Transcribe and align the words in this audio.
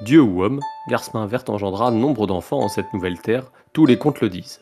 Dieu 0.00 0.22
ou 0.22 0.44
homme, 0.44 0.60
Garsmin 0.88 1.26
Verte 1.26 1.50
engendra 1.50 1.90
nombre 1.90 2.28
d'enfants 2.28 2.60
en 2.60 2.68
cette 2.68 2.92
nouvelle 2.94 3.20
terre, 3.20 3.50
tous 3.72 3.84
les 3.84 3.98
contes 3.98 4.20
le 4.20 4.28
disent. 4.28 4.60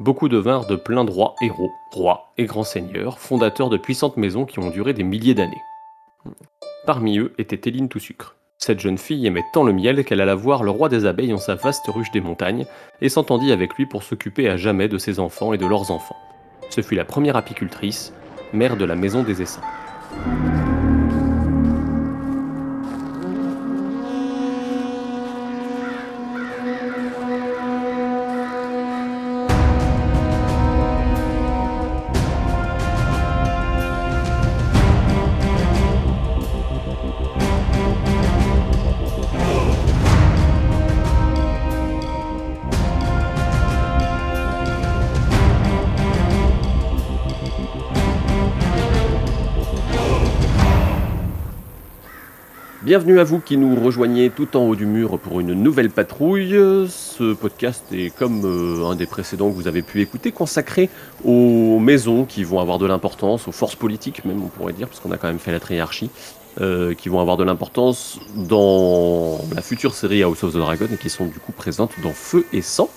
Beaucoup 0.00 0.28
devinrent 0.28 0.66
de 0.66 0.74
plein 0.74 1.04
droit 1.04 1.36
héros, 1.40 1.70
rois 1.92 2.32
et 2.38 2.46
grands 2.46 2.64
seigneurs, 2.64 3.20
fondateurs 3.20 3.70
de 3.70 3.76
puissantes 3.76 4.16
maisons 4.16 4.44
qui 4.44 4.58
ont 4.58 4.70
duré 4.70 4.92
des 4.92 5.04
milliers 5.04 5.34
d'années. 5.34 5.62
Parmi 6.86 7.18
eux 7.18 7.32
était 7.38 7.58
Téline 7.58 7.88
tout 7.88 8.00
sucre. 8.00 8.34
Cette 8.58 8.80
jeune 8.80 8.98
fille 8.98 9.26
aimait 9.26 9.44
tant 9.52 9.62
le 9.62 9.72
miel 9.72 10.04
qu'elle 10.04 10.20
alla 10.20 10.34
voir 10.34 10.64
le 10.64 10.70
roi 10.72 10.88
des 10.88 11.06
abeilles 11.06 11.32
en 11.32 11.38
sa 11.38 11.54
vaste 11.54 11.86
ruche 11.86 12.10
des 12.10 12.20
montagnes 12.20 12.66
et 13.00 13.08
s'entendit 13.08 13.52
avec 13.52 13.74
lui 13.74 13.86
pour 13.86 14.02
s'occuper 14.02 14.48
à 14.48 14.56
jamais 14.56 14.88
de 14.88 14.98
ses 14.98 15.20
enfants 15.20 15.52
et 15.52 15.58
de 15.58 15.66
leurs 15.66 15.92
enfants. 15.92 16.16
Ce 16.70 16.80
fut 16.80 16.96
la 16.96 17.04
première 17.04 17.36
apicultrice, 17.36 18.12
mère 18.52 18.76
de 18.76 18.84
la 18.84 18.96
maison 18.96 19.22
des 19.22 19.40
essaims. 19.40 19.62
Bienvenue 52.84 53.18
à 53.18 53.24
vous 53.24 53.40
qui 53.40 53.56
nous 53.56 53.82
rejoignez 53.82 54.28
tout 54.28 54.58
en 54.58 54.68
haut 54.68 54.76
du 54.76 54.84
mur 54.84 55.18
pour 55.18 55.40
une 55.40 55.54
nouvelle 55.54 55.88
patrouille. 55.88 56.50
Ce 56.90 57.32
podcast 57.32 57.82
est 57.90 58.14
comme 58.14 58.42
euh, 58.44 58.84
un 58.84 58.94
des 58.94 59.06
précédents 59.06 59.48
que 59.48 59.54
vous 59.54 59.68
avez 59.68 59.80
pu 59.80 60.02
écouter, 60.02 60.32
consacré 60.32 60.90
aux 61.24 61.78
maisons 61.78 62.26
qui 62.26 62.44
vont 62.44 62.60
avoir 62.60 62.78
de 62.78 62.84
l'importance, 62.84 63.48
aux 63.48 63.52
forces 63.52 63.74
politiques 63.74 64.26
même 64.26 64.42
on 64.44 64.48
pourrait 64.48 64.74
dire, 64.74 64.86
parce 64.86 65.00
qu'on 65.00 65.12
a 65.12 65.16
quand 65.16 65.28
même 65.28 65.38
fait 65.38 65.50
la 65.50 65.60
triarchie, 65.60 66.10
euh, 66.60 66.92
qui 66.92 67.08
vont 67.08 67.20
avoir 67.20 67.38
de 67.38 67.44
l'importance 67.44 68.20
dans 68.36 69.38
la 69.54 69.62
future 69.62 69.94
série 69.94 70.22
House 70.22 70.44
of 70.44 70.52
the 70.52 70.58
Dragon 70.58 70.86
et 70.92 70.98
qui 70.98 71.08
sont 71.08 71.24
du 71.24 71.38
coup 71.38 71.52
présentes 71.52 71.92
dans 72.02 72.12
Feu 72.12 72.44
et 72.52 72.60
Sang. 72.60 72.90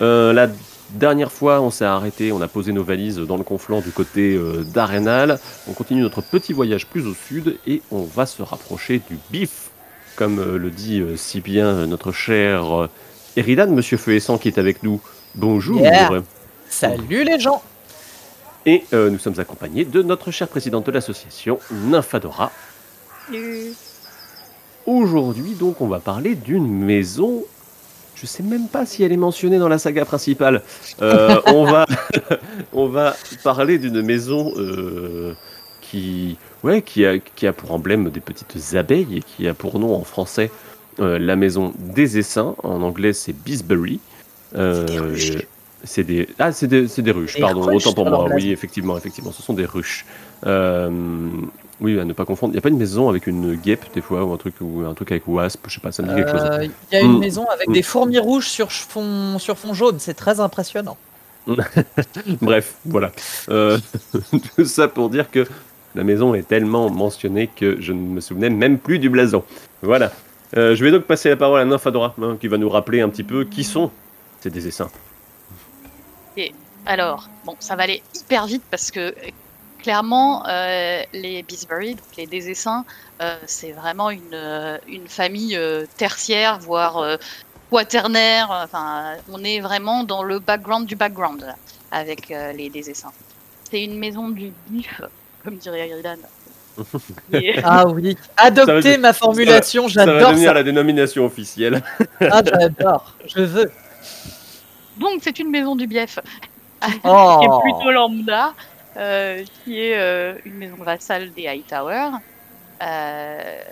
Euh, 0.00 0.32
la 0.32 0.48
Dernière 0.92 1.32
fois, 1.32 1.62
on 1.62 1.70
s'est 1.70 1.86
arrêté, 1.86 2.32
on 2.32 2.42
a 2.42 2.48
posé 2.48 2.72
nos 2.72 2.84
valises 2.84 3.16
dans 3.16 3.38
le 3.38 3.44
conflant 3.44 3.80
du 3.80 3.90
côté 3.92 4.34
euh, 4.34 4.62
d'Arenal. 4.62 5.38
On 5.66 5.72
continue 5.72 6.02
notre 6.02 6.20
petit 6.20 6.52
voyage 6.52 6.86
plus 6.86 7.06
au 7.06 7.14
sud 7.14 7.56
et 7.66 7.80
on 7.90 8.02
va 8.02 8.26
se 8.26 8.42
rapprocher 8.42 9.00
du 9.08 9.18
bif, 9.30 9.70
comme 10.16 10.38
euh, 10.38 10.58
le 10.58 10.70
dit 10.70 11.00
euh, 11.00 11.16
si 11.16 11.40
bien 11.40 11.86
notre 11.86 12.12
cher 12.12 12.88
Eridan, 13.36 13.68
Monsieur 13.68 13.96
Feu 13.96 14.12
et 14.12 14.20
Sang, 14.20 14.36
qui 14.36 14.48
est 14.48 14.58
avec 14.58 14.82
nous. 14.82 15.00
Bonjour. 15.34 15.80
Salut 16.68 17.24
les 17.24 17.40
gens. 17.40 17.62
Et 18.66 18.84
nous 18.92 19.18
sommes 19.18 19.40
accompagnés 19.40 19.84
de 19.84 20.02
notre 20.02 20.30
chère 20.30 20.46
présidente 20.46 20.86
de 20.86 20.92
l'association, 20.92 21.58
Nymphadora. 21.70 22.52
Aujourd'hui, 24.86 25.54
donc, 25.54 25.80
on 25.80 25.88
va 25.88 26.00
parler 26.00 26.34
d'une 26.34 26.68
maison 26.68 27.44
je 28.14 28.26
sais 28.26 28.42
même 28.42 28.68
pas 28.68 28.86
si 28.86 29.02
elle 29.02 29.12
est 29.12 29.16
mentionnée 29.16 29.58
dans 29.58 29.68
la 29.68 29.78
saga 29.78 30.04
principale. 30.04 30.62
Euh, 31.00 31.40
on, 31.46 31.64
va, 31.64 31.86
on 32.72 32.86
va 32.86 33.16
parler 33.42 33.78
d'une 33.78 34.02
maison 34.02 34.52
euh, 34.56 35.34
qui, 35.80 36.36
ouais, 36.62 36.82
qui, 36.82 37.04
a, 37.04 37.18
qui 37.18 37.46
a 37.46 37.52
pour 37.52 37.72
emblème 37.72 38.10
des 38.10 38.20
petites 38.20 38.74
abeilles 38.74 39.18
et 39.18 39.20
qui 39.20 39.48
a 39.48 39.54
pour 39.54 39.78
nom 39.78 39.94
en 39.94 40.04
français 40.04 40.50
euh, 41.00 41.18
la 41.18 41.36
maison 41.36 41.72
des 41.78 42.18
essaims. 42.18 42.54
En 42.62 42.82
anglais, 42.82 43.12
c'est 43.12 43.32
Bisbury. 43.32 44.00
c'est 44.54 46.04
des, 46.04 46.28
ah, 46.38 46.52
c'est 46.52 46.66
des, 46.68 46.86
des, 46.86 47.10
ruches, 47.10 47.40
pardon, 47.40 47.74
autant 47.74 47.92
pour 47.92 48.08
moi. 48.08 48.28
Oui, 48.34 48.52
effectivement, 48.52 48.96
effectivement, 48.96 49.32
ce 49.32 49.42
sont 49.42 49.54
des 49.54 49.66
ruches. 49.66 50.04
Oui, 51.82 51.98
à 51.98 52.04
ne 52.04 52.12
pas 52.12 52.24
confondre. 52.24 52.52
Il 52.52 52.54
n'y 52.54 52.58
a 52.58 52.62
pas 52.62 52.68
une 52.68 52.78
maison 52.78 53.08
avec 53.08 53.26
une 53.26 53.56
guêpe 53.56 53.84
des 53.92 54.00
fois 54.00 54.22
ou 54.24 54.32
un 54.32 54.36
truc 54.36 54.54
ou 54.60 54.84
un 54.88 54.94
truc 54.94 55.10
avec 55.10 55.26
wasp, 55.26 55.64
je 55.66 55.74
sais 55.74 55.80
pas, 55.80 55.90
ça 55.90 56.04
me 56.04 56.08
dit 56.08 56.14
quelque 56.14 56.30
chose. 56.30 56.48
Euh, 56.52 56.64
il 56.64 56.94
y 56.94 56.96
a 56.96 57.00
une 57.00 57.16
mm. 57.16 57.18
maison 57.18 57.44
avec 57.52 57.70
des 57.70 57.82
fourmis 57.82 58.18
rouges 58.18 58.48
sur 58.48 58.70
fond 58.70 59.38
sur 59.40 59.58
fond 59.58 59.74
jaune, 59.74 59.98
c'est 59.98 60.14
très 60.14 60.38
impressionnant. 60.38 60.96
Bref, 62.40 62.76
voilà. 62.84 63.10
Euh, 63.48 63.78
tout 64.56 64.64
ça 64.64 64.86
pour 64.86 65.10
dire 65.10 65.28
que 65.28 65.44
la 65.96 66.04
maison 66.04 66.34
est 66.34 66.46
tellement 66.46 66.88
mentionnée 66.88 67.48
que 67.48 67.80
je 67.80 67.92
ne 67.92 67.98
me 67.98 68.20
souvenais 68.20 68.48
même 68.48 68.78
plus 68.78 69.00
du 69.00 69.10
blason. 69.10 69.42
Voilà. 69.82 70.12
Euh, 70.56 70.76
je 70.76 70.84
vais 70.84 70.92
donc 70.92 71.02
passer 71.02 71.30
la 71.30 71.36
parole 71.36 71.60
à 71.60 71.64
Nymphadora, 71.64 72.14
hein, 72.22 72.36
qui 72.40 72.46
va 72.46 72.58
nous 72.58 72.68
rappeler 72.68 73.00
un 73.00 73.08
petit 73.08 73.24
peu 73.24 73.44
qui 73.44 73.64
sont 73.64 73.90
ces 74.40 74.50
dessins. 74.50 74.90
Et 76.36 76.52
alors, 76.86 77.28
bon, 77.44 77.56
ça 77.58 77.74
va 77.74 77.82
aller 77.82 78.02
hyper 78.14 78.46
vite 78.46 78.62
parce 78.70 78.90
que 78.92 79.14
clairement, 79.82 80.46
euh, 80.48 81.02
les 81.12 81.42
Beesbury, 81.42 81.94
donc 81.94 82.16
les 82.16 82.26
Désessins, 82.26 82.84
euh, 83.20 83.36
c'est 83.46 83.72
vraiment 83.72 84.10
une, 84.10 84.20
euh, 84.32 84.78
une 84.88 85.08
famille 85.08 85.58
tertiaire, 85.96 86.58
voire 86.58 87.18
quaternaire. 87.70 88.48
Enfin, 88.50 89.16
on 89.30 89.42
est 89.44 89.60
vraiment 89.60 90.04
dans 90.04 90.22
le 90.22 90.38
background 90.38 90.86
du 90.86 90.96
background 90.96 91.54
avec 91.90 92.28
les 92.28 92.70
Désessins. 92.70 93.12
C'est 93.70 93.84
une 93.84 93.98
maison 93.98 94.28
du 94.28 94.52
bif, 94.68 95.00
comme 95.44 95.56
dirait 95.56 95.88
Gridan. 95.88 96.18
ah 97.64 97.86
oui, 97.86 98.16
adoptez 98.38 98.96
ma 98.96 99.12
formulation, 99.12 99.88
j'adore. 99.88 100.20
Ça 100.20 100.24
va 100.24 100.30
devenir 100.30 100.54
la 100.54 100.62
dénomination 100.62 101.26
officielle. 101.26 101.82
ah, 102.20 102.40
j'adore, 102.44 103.14
je 103.26 103.42
veux. 103.42 103.70
Donc, 104.98 105.20
c'est 105.22 105.38
une 105.38 105.50
maison 105.50 105.76
du 105.76 105.86
bief, 105.86 106.18
oh. 107.04 107.38
qui 107.40 107.46
est 107.46 107.60
plutôt 107.60 107.90
lambda. 107.90 108.54
Euh, 108.96 109.44
qui 109.64 109.80
est 109.80 109.98
euh, 109.98 110.34
une 110.44 110.56
maison 110.56 110.76
vassale 110.76 111.32
des 111.32 111.46
Hightower. 111.46 112.10
Euh, 112.82 113.62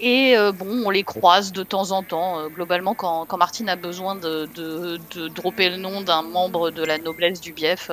et 0.00 0.36
bon, 0.54 0.82
on 0.86 0.90
les 0.90 1.04
croise 1.04 1.52
de 1.52 1.62
temps 1.62 1.92
en 1.92 2.02
temps. 2.02 2.48
globalement, 2.48 2.94
quand, 2.94 3.26
quand, 3.26 3.36
Martine 3.36 3.68
a 3.68 3.76
besoin 3.76 4.16
de, 4.16 4.48
de, 4.54 4.98
de 5.14 5.28
dropper 5.28 5.70
le 5.70 5.76
nom 5.76 6.00
d'un 6.00 6.22
membre 6.22 6.70
de 6.70 6.84
la 6.84 6.98
noblesse 6.98 7.40
du 7.40 7.52
Bief, 7.52 7.90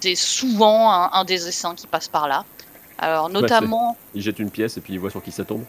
c'est 0.00 0.14
souvent 0.14 0.90
un, 1.12 1.24
des 1.24 1.46
essaims 1.46 1.74
qui 1.74 1.86
passe 1.86 2.08
par 2.08 2.26
là. 2.26 2.44
Alors, 2.98 3.28
notamment. 3.28 3.98
il 4.14 4.22
jette 4.22 4.38
une 4.38 4.50
pièce 4.50 4.78
et 4.78 4.80
puis 4.80 4.94
il 4.94 4.98
voit 4.98 5.10
sur 5.10 5.22
qui 5.22 5.30
ça 5.30 5.44
tombe. 5.44 5.64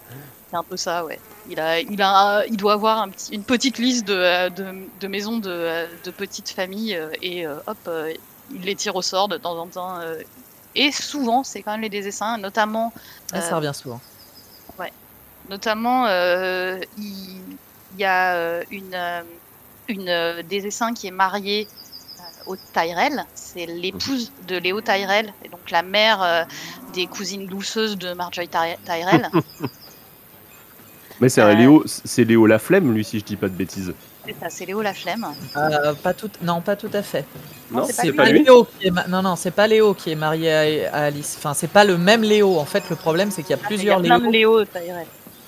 C'est 0.49 0.55
un 0.55 0.63
peu 0.63 0.77
ça, 0.77 1.03
ouais. 1.03 1.19
Il, 1.49 1.59
a, 1.59 1.81
il, 1.81 2.01
a, 2.01 2.45
il 2.45 2.55
doit 2.55 2.73
avoir 2.73 3.01
un 3.01 3.09
petit, 3.09 3.35
une 3.35 3.43
petite 3.43 3.77
liste 3.77 4.07
de, 4.07 4.49
de, 4.49 4.87
de 5.01 5.07
maisons 5.07 5.37
de, 5.37 5.85
de, 6.05 6.11
petites 6.11 6.49
familles 6.49 6.97
et 7.21 7.45
hop, 7.45 7.89
il 8.53 8.61
les 8.61 8.75
tire 8.75 8.95
au 8.95 9.01
sort 9.01 9.27
de 9.27 9.37
temps 9.37 9.57
en 9.57 9.67
temps. 9.67 9.99
Euh, 9.99 10.21
et 10.75 10.91
souvent, 10.91 11.43
c'est 11.43 11.61
quand 11.61 11.71
même 11.71 11.81
les 11.81 11.89
dessins, 11.89 12.37
notamment. 12.37 12.93
Ah, 13.33 13.41
ça 13.41 13.53
euh, 13.53 13.55
revient 13.57 13.73
souvent. 13.73 13.99
Ouais. 14.79 14.91
Notamment, 15.49 16.05
euh, 16.07 16.79
il, 16.97 17.41
y 17.97 18.05
a 18.05 18.61
une, 18.69 19.23
une 19.87 20.43
des 20.43 20.61
dessins 20.61 20.93
qui 20.93 21.07
est 21.07 21.11
mariée 21.11 21.67
au 22.45 22.55
Tyrell. 22.55 23.25
C'est 23.33 23.65
l'épouse 23.65 24.31
de 24.47 24.57
Léo 24.57 24.81
Tyrell, 24.81 25.33
et 25.43 25.49
donc 25.49 25.71
la 25.71 25.81
mère 25.81 26.47
des 26.93 27.07
cousines 27.07 27.47
douceuses 27.47 27.97
de 27.97 28.13
Marjorie 28.13 28.49
Tyrell. 28.49 29.29
Mais 31.19 31.29
c'est 31.29 31.55
Léo, 31.55 31.83
c'est 31.87 32.23
Léo 32.23 32.45
la 32.45 32.59
flemme, 32.59 32.93
lui, 32.93 33.03
si 33.03 33.19
je 33.19 33.25
dis 33.25 33.35
pas 33.35 33.47
de 33.47 33.55
bêtises. 33.55 33.93
C'est 34.27 34.35
ça, 34.39 34.49
c'est 34.49 34.65
Léo 34.65 34.81
la 34.81 34.93
flemme. 34.93 35.25
Euh, 35.55 35.93
pas 35.93 36.13
tout, 36.13 36.29
non, 36.41 36.59
pas 36.59 36.75
tout 36.75 36.89
à 36.91 37.01
fait. 37.01 37.25
Non, 37.71 37.85
c'est 37.89 38.11
pas, 38.11 38.29
lui. 38.29 38.43
Léo 38.43 38.65
qui 38.65 38.87
est 38.87 39.07
non, 39.07 39.21
non, 39.21 39.37
c'est 39.37 39.51
pas 39.51 39.67
Léo 39.67 39.93
qui 39.93 40.11
est 40.11 40.15
marié 40.15 40.85
à, 40.87 41.05
Alice. 41.05 41.35
Enfin, 41.37 41.53
c'est 41.53 41.69
pas 41.69 41.85
le 41.85 41.97
même 41.97 42.23
Léo. 42.23 42.57
En 42.57 42.65
fait, 42.65 42.89
le 42.89 42.97
problème, 42.97 43.31
c'est 43.31 43.41
qu'il 43.41 43.51
y 43.51 43.53
a 43.53 43.57
plusieurs 43.57 44.01
Léo. 44.01 44.19
Il 44.25 44.31
Léo, 44.31 44.63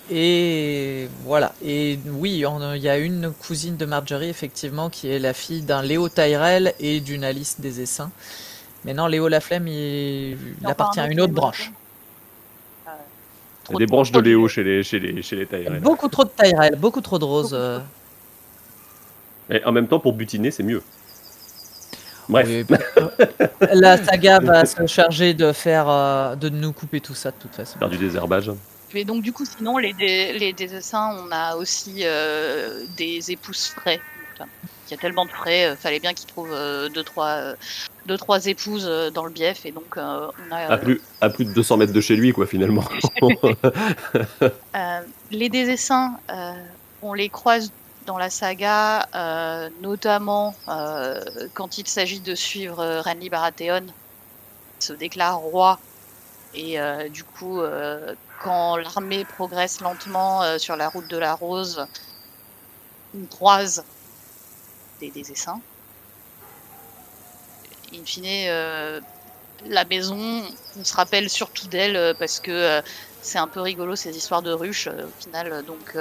Et 0.09 1.09
voilà. 1.25 1.53
Et 1.63 1.99
oui, 2.07 2.41
il 2.41 2.81
y 2.81 2.89
a 2.89 2.97
une 2.97 3.31
cousine 3.31 3.75
de 3.75 3.85
Marjorie, 3.85 4.29
effectivement, 4.29 4.89
qui 4.89 5.11
est 5.11 5.19
la 5.19 5.33
fille 5.33 5.61
d'un 5.61 5.81
Léo 5.81 6.07
Tyrell 6.07 6.73
et 6.79 7.01
d'une 7.01 7.25
Alice 7.25 7.59
des 7.59 7.81
Essaims. 7.81 8.11
Mais 8.85 8.93
non, 8.93 9.07
Léo 9.07 9.27
Laflemme, 9.27 9.67
il, 9.67 10.37
il 10.61 10.67
appartient 10.67 11.01
à 11.01 11.07
une 11.07 11.19
autre 11.19 11.33
branche. 11.33 11.73
Il 13.69 13.73
y 13.73 13.75
a 13.75 13.79
des 13.79 13.85
branches 13.87 14.11
de 14.11 14.19
Léo 14.19 14.47
chez 14.47 14.63
les, 14.63 14.83
chez 14.83 14.99
les, 14.99 15.21
chez 15.21 15.35
les 15.35 15.45
Tyrell. 15.45 15.79
Beaucoup 15.81 16.07
trop 16.07 16.23
de 16.23 16.29
Tyrell, 16.29 16.75
beaucoup 16.77 17.01
trop 17.01 17.19
de 17.19 17.25
roses. 17.25 17.57
Euh. 19.49 19.55
Et 19.55 19.65
en 19.65 19.71
même 19.71 19.87
temps, 19.87 19.99
pour 19.99 20.13
butiner, 20.13 20.51
c'est 20.51 20.63
mieux. 20.63 20.83
Bref. 22.27 22.47
la 23.73 24.03
saga 24.03 24.39
va 24.39 24.65
se 24.65 24.85
charger 24.85 25.33
de 25.33 25.51
faire, 25.51 25.89
euh, 25.89 26.35
de 26.35 26.49
nous 26.49 26.73
couper 26.73 27.01
tout 27.01 27.15
ça 27.15 27.31
de 27.31 27.37
toute 27.37 27.55
façon. 27.55 27.79
Faire 27.79 27.89
du 27.89 27.97
désherbage. 27.97 28.51
Et 28.93 29.03
donc 29.03 29.23
du 29.23 29.33
coup, 29.33 29.45
sinon, 29.45 29.77
les, 29.77 29.93
les 29.93 30.53
dessins, 30.53 31.15
on 31.23 31.31
a 31.31 31.55
aussi 31.55 32.01
euh, 32.03 32.85
des 32.97 33.31
épouses 33.31 33.67
frais. 33.67 33.99
Il 34.39 34.91
y 34.91 34.93
a 34.93 34.97
tellement 34.97 35.25
de 35.25 35.31
frais, 35.31 35.71
il 35.71 35.75
fallait 35.75 35.99
bien 35.99 36.13
qu'ils 36.13 36.27
trouvent 36.27 36.55
deux 36.95 37.03
trois, 37.03 37.53
deux 38.07 38.17
trois 38.17 38.47
épouses 38.47 38.89
dans 39.13 39.25
le 39.25 39.31
bief 39.31 39.67
et 39.67 39.71
donc 39.71 39.97
on 39.97 40.51
a 40.51 40.73
à 40.73 40.77
plus 40.77 40.99
à 41.21 41.29
plus 41.29 41.45
de 41.45 41.53
200 41.53 41.77
mètres 41.77 41.93
de 41.93 42.01
chez 42.01 42.15
lui 42.15 42.31
quoi 42.31 42.47
finalement. 42.47 42.83
les 45.29 45.49
désessins, 45.49 46.13
on 47.03 47.13
les 47.13 47.29
croise 47.29 47.71
dans 48.05 48.17
la 48.17 48.29
saga, 48.29 49.07
notamment 49.81 50.55
quand 51.53 51.77
il 51.77 51.87
s'agit 51.87 52.19
de 52.19 52.35
suivre 52.35 53.01
Renly 53.01 53.29
Baratheon, 53.29 53.87
se 54.79 54.93
déclare 54.93 55.39
roi 55.39 55.79
et 56.53 56.77
du 57.09 57.23
coup 57.23 57.61
quand 58.43 58.77
l'armée 58.77 59.25
progresse 59.25 59.81
lentement 59.81 60.57
sur 60.57 60.75
la 60.75 60.89
route 60.89 61.07
de 61.07 61.17
la 61.17 61.33
Rose, 61.33 61.85
on 63.15 63.25
croise 63.25 63.83
des, 64.99 65.11
des 65.11 65.31
essaims. 65.31 65.61
In 67.93 68.05
fine, 68.05 68.25
euh, 68.25 69.01
la 69.65 69.83
maison, 69.85 70.43
on 70.77 70.83
se 70.83 70.93
rappelle 70.93 71.29
surtout 71.29 71.67
d'elle 71.67 71.95
euh, 71.95 72.13
parce 72.13 72.39
que 72.39 72.51
euh, 72.51 72.81
c'est 73.21 73.39
un 73.39 73.47
peu 73.47 73.61
rigolo 73.61 73.95
ces 73.95 74.15
histoires 74.15 74.41
de 74.41 74.51
ruches 74.51 74.87
au 74.87 75.11
final. 75.19 75.63
Donc 75.65 75.97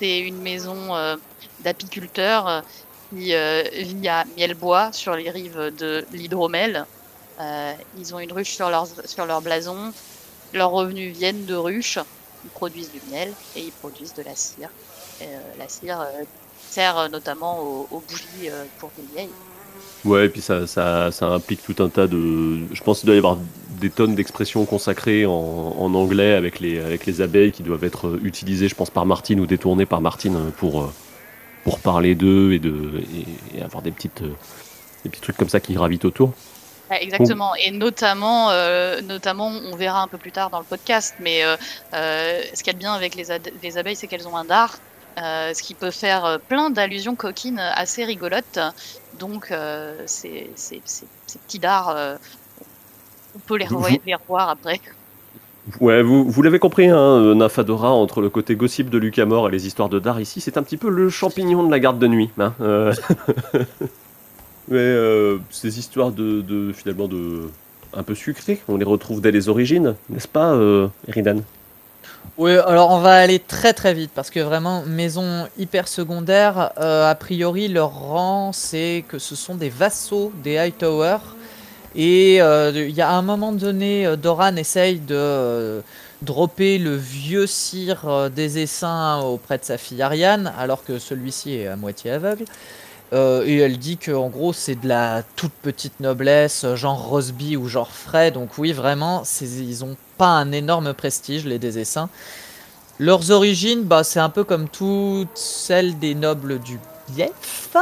c'est 0.00 0.20
une 0.20 0.40
maison 0.40 1.16
d'apiculteurs 1.60 2.64
qui 3.10 3.32
vit 3.34 4.08
à 4.08 4.24
Mielbois 4.36 4.92
sur 4.92 5.14
les 5.14 5.30
rives 5.30 5.72
de 5.78 6.04
l'hydromel. 6.12 6.86
ils 7.98 8.14
ont 8.14 8.18
une 8.18 8.32
ruche 8.32 8.54
sur 8.54 8.70
leur, 8.70 8.86
sur 9.04 9.26
leur 9.26 9.42
blason. 9.42 9.92
Leurs 10.52 10.70
revenus 10.70 11.16
viennent 11.16 11.44
de 11.44 11.54
ruches. 11.54 11.98
Ils 12.44 12.50
produisent 12.50 12.90
du 12.90 13.00
miel 13.10 13.32
et 13.54 13.60
ils 13.60 13.72
produisent 13.72 14.14
de 14.14 14.22
la 14.22 14.34
cire. 14.34 14.70
la 15.58 15.68
cire 15.68 16.06
sert 16.70 17.08
notamment 17.10 17.60
aux, 17.60 18.02
bougies 18.08 18.50
pour 18.78 18.90
les 18.98 19.04
vieilles. 19.14 19.34
Ouais, 20.04 20.26
et 20.26 20.28
puis 20.28 20.40
ça, 20.40 20.66
ça, 20.66 21.12
ça, 21.12 21.26
implique 21.26 21.62
tout 21.62 21.82
un 21.82 21.88
tas 21.88 22.06
de. 22.06 22.66
Je 22.72 22.82
pense 22.82 23.00
qu'il 23.00 23.06
doit 23.06 23.14
y 23.14 23.18
avoir 23.18 23.36
des 23.80 23.90
tonnes 23.90 24.14
d'expressions 24.14 24.64
consacrées 24.64 25.26
en, 25.26 25.94
anglais 25.94 26.34
avec 26.34 26.60
les, 26.60 26.78
avec 26.78 27.06
les 27.06 27.20
abeilles 27.20 27.52
qui 27.52 27.62
doivent 27.62 27.84
être 27.84 28.18
utilisées, 28.22 28.68
je 28.68 28.74
pense, 28.74 28.90
par 28.90 29.06
Martine 29.06 29.40
ou 29.40 29.46
détournées 29.46 29.86
par 29.86 30.00
Martine 30.00 30.52
pour, 30.56 30.92
pour 31.64 31.80
parler 31.80 32.14
d'eux 32.14 32.52
et, 32.52 32.58
de, 32.58 33.02
et, 33.56 33.62
avoir 33.62 33.82
des, 33.82 33.90
petites, 33.90 34.22
des 34.22 35.10
petits 35.10 35.20
trucs 35.20 35.36
comme 35.36 35.48
ça 35.48 35.60
qui 35.60 35.74
gravitent 35.74 36.04
autour. 36.04 36.32
exactement, 36.90 37.54
et 37.56 37.70
notamment, 37.70 38.50
euh, 38.50 39.00
notamment, 39.00 39.48
on 39.48 39.76
verra 39.76 40.02
un 40.02 40.08
peu 40.08 40.18
plus 40.18 40.32
tard 40.32 40.50
dans 40.50 40.58
le 40.58 40.64
podcast, 40.64 41.14
mais 41.20 41.44
euh, 41.44 41.56
euh, 41.94 42.40
ce 42.54 42.62
qu'il 42.62 42.68
y 42.68 42.70
a 42.70 42.74
de 42.74 42.78
bien 42.78 42.92
avec 42.92 43.14
les, 43.14 43.24
les 43.62 43.78
abeilles, 43.78 43.96
c'est 43.96 44.06
qu'elles 44.06 44.28
ont 44.28 44.36
un 44.36 44.44
dard, 44.44 44.78
ce 45.16 45.62
qui 45.62 45.74
peut 45.74 45.90
faire 45.90 46.38
plein 46.48 46.70
d'allusions 46.70 47.14
coquines 47.14 47.58
assez 47.58 48.04
rigolotes. 48.04 48.58
Donc, 49.20 49.50
euh, 49.50 49.94
ces, 50.06 50.50
petits 51.44 51.58
dards, 51.58 51.90
euh, 51.90 52.16
on 53.34 53.38
peut 53.38 53.56
les, 53.56 53.66
revoir, 53.66 54.48
après. 54.48 54.80
Ouais, 55.80 56.02
vous, 56.02 56.28
vous 56.28 56.42
l'avez 56.42 56.58
compris, 56.58 56.88
hein, 56.88 57.34
Nymphadora, 57.34 57.90
entre 57.90 58.20
le 58.20 58.30
côté 58.30 58.56
gossip 58.56 58.90
de 58.90 58.98
Lucamore 58.98 59.48
et 59.48 59.52
les 59.52 59.66
histoires 59.66 59.88
de 59.88 59.98
Dar 59.98 60.20
ici, 60.20 60.40
c'est 60.40 60.56
un 60.56 60.62
petit 60.62 60.76
peu 60.76 60.88
le 60.88 61.10
champignon 61.10 61.62
de 61.62 61.70
la 61.70 61.78
garde 61.78 61.98
de 61.98 62.06
nuit. 62.06 62.30
Hein, 62.38 62.54
euh. 62.60 62.94
Mais 64.68 64.94
ces 65.50 65.78
histoires 65.78 66.12
de, 66.12 66.72
finalement 66.72 67.08
de 67.08 67.48
un 67.92 68.04
peu 68.04 68.14
sucrées, 68.14 68.62
on 68.68 68.76
les 68.76 68.84
retrouve 68.84 69.20
dès 69.20 69.32
les 69.32 69.48
origines, 69.48 69.96
n'est-ce 70.08 70.28
pas, 70.28 70.56
Eridan? 71.08 71.42
Oui, 72.38 72.56
alors 72.56 72.90
on 72.90 73.00
va 73.00 73.16
aller 73.16 73.38
très 73.38 73.72
très 73.72 73.92
vite 73.92 74.12
parce 74.14 74.30
que 74.30 74.40
vraiment, 74.40 74.82
maison 74.86 75.46
hyper 75.58 75.88
secondaire, 75.88 76.72
euh, 76.78 77.10
a 77.10 77.14
priori 77.14 77.68
leur 77.68 77.92
rang 77.92 78.52
c'est 78.52 79.04
que 79.08 79.18
ce 79.18 79.34
sont 79.34 79.54
des 79.54 79.68
vassaux 79.68 80.32
des 80.42 80.56
Hightower. 80.56 81.18
Et 81.94 82.40
euh, 82.40 82.72
il 82.74 82.94
y 82.94 83.00
a 83.00 83.10
un 83.10 83.22
moment 83.22 83.52
donné, 83.52 84.06
euh, 84.06 84.16
Doran 84.16 84.56
essaye 84.56 85.00
de 85.00 85.82
dropper 86.22 86.78
le 86.78 86.94
vieux 86.96 87.46
sire 87.46 88.30
des 88.30 88.58
Essaims 88.58 89.20
auprès 89.24 89.58
de 89.58 89.64
sa 89.64 89.78
fille 89.78 90.02
Ariane, 90.02 90.52
alors 90.58 90.84
que 90.84 90.98
celui-ci 90.98 91.54
est 91.54 91.66
à 91.66 91.76
moitié 91.76 92.10
aveugle. 92.10 92.44
et 93.12 93.56
elle 93.56 93.78
dit 93.78 93.96
que 93.96 94.12
en 94.12 94.28
gros 94.28 94.52
c'est 94.52 94.74
de 94.74 94.86
la 94.86 95.22
toute 95.34 95.54
petite 95.62 95.98
noblesse, 95.98 96.66
genre 96.74 97.08
Rosby 97.08 97.56
ou 97.56 97.68
genre 97.68 97.90
Frey. 97.90 98.30
Donc 98.30 98.58
oui, 98.58 98.72
vraiment, 98.72 99.22
ils 99.40 99.82
ont 99.82 99.96
pas 100.18 100.28
un 100.28 100.52
énorme 100.52 100.92
prestige, 100.92 101.46
les 101.46 101.58
Désessins. 101.58 102.10
Leurs 102.98 103.30
origines, 103.30 103.84
bah, 103.84 104.04
c'est 104.04 104.20
un 104.20 104.28
peu 104.28 104.44
comme 104.44 104.68
toutes 104.68 105.34
celles 105.34 105.98
des 105.98 106.14
nobles 106.14 106.58
du 106.58 106.78
Bief. 107.08 107.74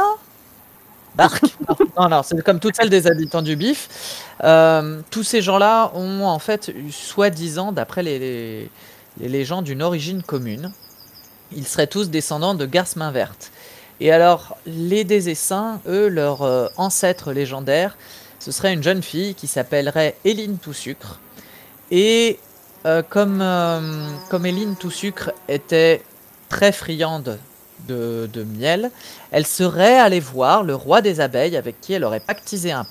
Non, 1.97 2.07
non, 2.07 2.23
c'est 2.23 2.41
comme 2.43 2.59
toutes 2.59 2.75
celles 2.77 2.89
des 2.89 3.07
habitants 3.07 3.41
du 3.41 3.55
Bif. 3.55 4.25
Euh, 4.43 5.01
tous 5.11 5.23
ces 5.23 5.41
gens-là 5.41 5.91
ont 5.95 6.25
en 6.25 6.39
fait, 6.39 6.71
soi-disant, 6.91 7.71
d'après 7.71 8.03
les, 8.03 8.69
légendes, 9.19 9.67
une 9.67 9.81
origine 9.81 10.23
commune. 10.23 10.71
Ils 11.51 11.67
seraient 11.67 11.87
tous 11.87 12.09
descendants 12.09 12.55
de 12.55 12.65
Garce 12.65 12.95
Main 12.95 13.11
Verte. 13.11 13.51
Et 13.99 14.11
alors, 14.11 14.57
les 14.65 15.03
Désessins, 15.03 15.81
eux, 15.87 16.07
leur 16.07 16.43
euh, 16.43 16.67
ancêtre 16.77 17.33
légendaire, 17.33 17.97
ce 18.39 18.51
serait 18.51 18.71
une 18.73 18.83
jeune 18.83 19.03
fille 19.03 19.35
qui 19.35 19.47
s'appellerait 19.47 20.15
Éline 20.23 20.57
Tout 20.57 20.73
Sucre, 20.73 21.19
et 21.91 22.39
euh, 22.85 23.03
comme, 23.03 23.41
euh, 23.41 24.07
comme 24.29 24.45
Eline 24.45 24.75
Tout 24.77 24.91
Sucre 24.91 25.31
était 25.49 26.01
très 26.47 26.71
friande 26.71 27.37
de, 27.87 28.45
miel, 28.57 28.91
elle 29.31 29.45
serait 29.45 29.99
allée 29.99 30.19
voir 30.19 30.63
le 30.63 30.75
roi 30.75 31.01
des 31.01 31.19
abeilles 31.19 31.57
avec 31.57 31.81
qui 31.81 31.93
elle 31.93 32.03
aurait 32.03 32.19
pactisé 32.19 32.71
un 32.71 32.85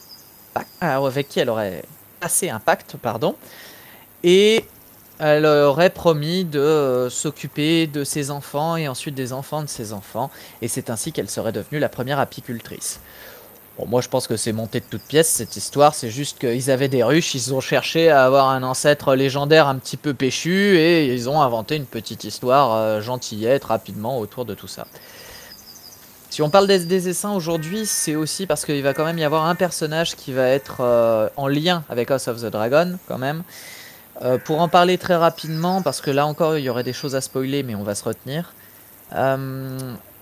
pacte, 0.55 0.69
euh, 0.83 1.07
avec 1.07 1.29
qui 1.29 1.41
elle 1.41 1.51
aurait 1.51 1.83
passé 2.21 2.51
un 2.51 2.59
pacte, 2.59 2.97
pardon, 2.97 3.37
et 4.25 4.65
elle 5.19 5.47
aurait 5.47 5.91
promis 5.91 6.45
de 6.45 7.09
s'occuper 7.11 7.87
de 7.87 8.05
ses 8.05 8.31
enfants 8.31 8.77
et 8.77 8.89
ensuite 8.89 9.15
des 9.15 9.33
enfants 9.33 9.63
de 9.63 9.69
ses 9.69 9.93
enfants, 9.93 10.31
et 10.63 10.69
c'est 10.69 10.91
ainsi 10.91 11.13
qu'elle 11.13 11.31
serait 11.31 11.53
devenue 11.53 11.79
la 11.79 11.89
première 11.89 12.19
apicultrice 12.19 13.01
moi, 13.87 14.01
je 14.01 14.09
pense 14.09 14.27
que 14.27 14.37
c'est 14.37 14.53
monté 14.53 14.81
de 14.81 14.85
toutes 14.91 15.03
pièces 15.03 15.29
cette 15.29 15.57
histoire. 15.57 15.95
C'est 15.95 16.11
juste 16.11 16.39
qu'ils 16.41 16.71
avaient 16.71 16.89
des 16.89 17.05
ruches, 17.05 17.35
ils 17.35 17.55
ont 17.55 17.61
cherché 17.61 18.11
à 18.11 18.25
avoir 18.25 18.49
un 18.49 18.65
ancêtre 18.65 19.15
légendaire 19.15 19.69
un 19.69 19.77
petit 19.77 19.97
peu 19.97 20.15
péchu 20.15 20.77
et 20.77 21.15
ils 21.15 21.29
ont 21.29 21.41
inventé 21.41 21.77
une 21.77 21.87
petite 21.87 22.25
histoire 22.25 22.75
euh, 22.75 23.01
gentillette 23.01 23.65
rapidement 23.65 24.19
autour 24.19 24.45
de 24.45 24.55
tout 24.55 24.67
ça. 24.67 24.87
Si 26.29 26.43
on 26.43 26.51
parle 26.51 26.67
des, 26.67 26.81
des 26.81 27.09
essaims 27.09 27.35
aujourd'hui, 27.35 27.87
c'est 27.87 28.17
aussi 28.17 28.47
parce 28.47 28.65
qu'il 28.65 28.83
va 28.83 28.95
quand 28.95 29.05
même 29.05 29.19
y 29.19 29.25
avoir 29.25 29.47
un 29.47 29.55
personnage 29.55 30.17
qui 30.17 30.33
va 30.33 30.49
être 30.49 30.79
euh, 30.81 31.29
en 31.37 31.47
lien 31.47 31.85
avec 31.89 32.11
House 32.11 32.27
of 32.27 32.43
the 32.43 32.47
Dragon, 32.47 32.99
quand 33.07 33.19
même. 33.19 33.45
Euh, 34.23 34.39
pour 34.39 34.61
en 34.61 34.69
parler 34.69 34.99
très 34.99 35.15
rapidement, 35.15 35.83
parce 35.83 36.01
que 36.01 36.11
là 36.11 36.27
encore 36.27 36.59
il 36.59 36.65
y 36.65 36.69
aurait 36.69 36.83
des 36.83 36.93
choses 36.93 37.15
à 37.15 37.21
spoiler, 37.21 37.63
mais 37.63 37.77
on 37.77 37.85
va 37.85 37.95
se 37.95 38.03
retenir. 38.03 38.53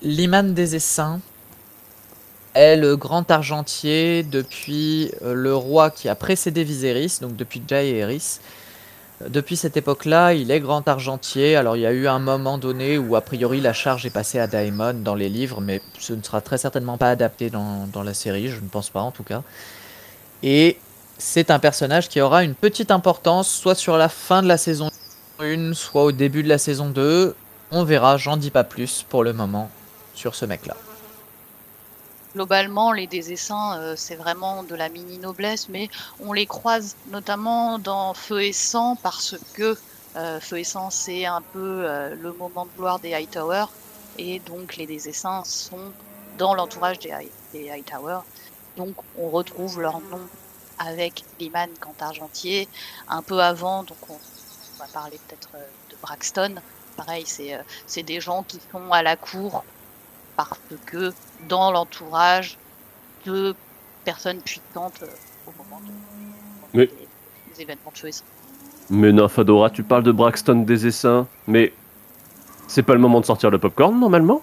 L'Iman 0.03 0.53
des 0.53 0.75
essaims, 0.75 1.19
est 2.57 2.75
le 2.75 2.95
grand 2.95 3.29
argentier 3.29 4.23
depuis 4.23 5.11
euh, 5.21 5.33
le 5.33 5.55
roi 5.55 5.91
qui 5.91 6.09
a 6.09 6.15
précédé 6.15 6.63
Viserys, 6.63 7.19
donc 7.21 7.35
depuis 7.35 7.61
Jaehaerys. 7.67 8.39
Euh, 9.21 9.29
depuis 9.29 9.55
cette 9.55 9.77
époque-là, 9.77 10.33
il 10.33 10.49
est 10.51 10.59
grand 10.59 10.87
argentier. 10.87 11.55
Alors 11.55 11.77
il 11.77 11.81
y 11.81 11.85
a 11.85 11.91
eu 11.91 12.07
un 12.07 12.19
moment 12.19 12.57
donné 12.57 12.97
où 12.97 13.15
a 13.15 13.21
priori 13.21 13.61
la 13.61 13.73
charge 13.73 14.05
est 14.05 14.11
passée 14.11 14.39
à 14.39 14.47
Daemon 14.47 14.95
dans 14.95 15.15
les 15.15 15.29
livres, 15.29 15.61
mais 15.61 15.81
ce 15.99 16.13
ne 16.13 16.21
sera 16.21 16.41
très 16.41 16.57
certainement 16.57 16.97
pas 16.97 17.09
adapté 17.09 17.49
dans, 17.49 17.87
dans 17.93 18.03
la 18.03 18.13
série, 18.13 18.47
je 18.49 18.59
ne 18.59 18.67
pense 18.67 18.89
pas 18.89 19.01
en 19.01 19.11
tout 19.11 19.23
cas. 19.23 19.43
Et 20.43 20.77
c'est 21.17 21.51
un 21.51 21.59
personnage 21.59 22.09
qui 22.09 22.21
aura 22.21 22.43
une 22.43 22.55
petite 22.55 22.91
importance, 22.91 23.49
soit 23.49 23.75
sur 23.75 23.97
la 23.97 24.09
fin 24.09 24.41
de 24.41 24.47
la 24.47 24.57
saison 24.57 24.89
1, 25.39 25.73
soit 25.73 26.03
au 26.03 26.11
début 26.11 26.43
de 26.43 26.49
la 26.49 26.57
saison 26.57 26.89
2. 26.89 27.35
On 27.71 27.83
verra, 27.83 28.17
j'en 28.17 28.37
dis 28.37 28.51
pas 28.51 28.63
plus 28.63 29.05
pour 29.07 29.23
le 29.23 29.33
moment 29.33 29.69
sur 30.13 30.35
ce 30.35 30.45
mec-là 30.45 30.75
globalement, 32.37 32.91
les 32.91 33.07
désessins, 33.07 33.79
euh, 33.79 33.95
c'est 33.97 34.15
vraiment 34.15 34.61
de 34.61 34.75
la 34.75 34.89
mini-noblesse, 34.89 35.69
mais 35.69 35.89
on 36.19 36.33
les 36.33 36.45
croise 36.45 36.95
notamment 37.07 37.79
dans 37.79 38.13
Feu 38.13 38.43
et 38.43 38.53
Sang 38.53 38.95
parce 39.01 39.35
que 39.55 39.75
euh, 40.15 40.39
Feu 40.39 40.59
et 40.59 40.63
Sang, 40.63 40.91
c'est 40.91 41.25
un 41.25 41.41
peu 41.41 41.59
euh, 41.59 42.13
le 42.13 42.31
moment 42.33 42.65
de 42.65 42.77
gloire 42.77 42.99
des 42.99 43.15
Hightower, 43.15 43.65
et 44.19 44.37
donc 44.37 44.75
les 44.75 44.85
désessins 44.85 45.43
sont 45.45 45.91
dans 46.37 46.53
l'entourage 46.53 46.99
des, 46.99 47.71
Hightower. 47.71 48.19
Donc 48.77 48.93
on 49.17 49.29
retrouve 49.29 49.81
leur 49.81 49.99
nom 49.99 50.21
avec 50.77 51.23
Liman 51.39 51.69
Cantargentier 51.79 52.69
un 53.09 53.23
peu 53.23 53.41
avant, 53.41 53.81
donc 53.81 53.97
on, 54.09 54.19
va 54.77 54.85
parler 54.93 55.19
peut-être 55.27 55.49
de 55.89 55.95
Braxton. 56.03 56.53
Pareil, 56.97 57.25
c'est 57.25 58.03
des 58.03 58.21
gens 58.21 58.43
qui 58.43 58.59
sont 58.71 58.91
à 58.91 59.01
la 59.01 59.15
cour 59.15 59.63
parce 60.35 60.59
que 60.85 61.11
dans 61.47 61.71
l'entourage 61.71 62.57
de 63.25 63.55
personnes 64.05 64.41
puissantes 64.41 65.03
euh, 65.03 65.07
au 65.47 65.51
moment 65.57 65.81
des, 66.73 66.89
événements 67.59 67.91
de 67.91 68.11
Mais 68.89 69.11
non, 69.11 69.27
Fadora, 69.27 69.69
tu 69.69 69.83
parles 69.83 70.03
de 70.03 70.11
Braxton 70.11 70.63
des 70.63 70.87
Essaims, 70.87 71.25
mais 71.47 71.73
c'est 72.67 72.83
pas 72.83 72.93
le 72.93 72.99
moment 72.99 73.19
de 73.19 73.25
sortir 73.25 73.49
le 73.49 73.57
popcorn 73.57 73.99
normalement? 73.99 74.41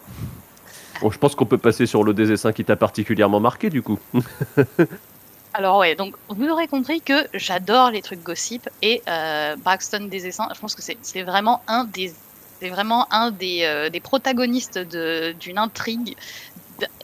Bon, 1.00 1.10
je 1.10 1.18
pense 1.18 1.34
qu'on 1.34 1.46
peut 1.46 1.58
passer 1.58 1.86
sur 1.86 2.04
le 2.04 2.14
des 2.14 2.32
Essaims 2.32 2.52
qui 2.52 2.64
t'a 2.64 2.76
particulièrement 2.76 3.40
marqué 3.40 3.70
du 3.70 3.82
coup. 3.82 3.98
Alors 5.54 5.78
ouais, 5.78 5.94
donc 5.94 6.16
vous 6.28 6.48
aurez 6.48 6.66
compris 6.66 7.00
que 7.00 7.28
j'adore 7.32 7.92
les 7.92 8.02
trucs 8.02 8.22
gossip 8.24 8.68
et 8.82 9.02
euh, 9.08 9.54
Braxton 9.56 10.08
des 10.10 10.30
je 10.30 10.60
pense 10.60 10.74
que 10.74 10.82
c'est 10.82 11.22
vraiment 11.22 11.62
un 11.68 11.84
des 11.84 12.12
c'est 12.60 12.70
vraiment 12.70 13.06
un 13.12 13.30
des, 13.30 13.60
euh, 13.64 13.90
des 13.90 14.00
protagonistes 14.00 14.78
d'une 14.78 15.58
intrigue, 15.58 16.16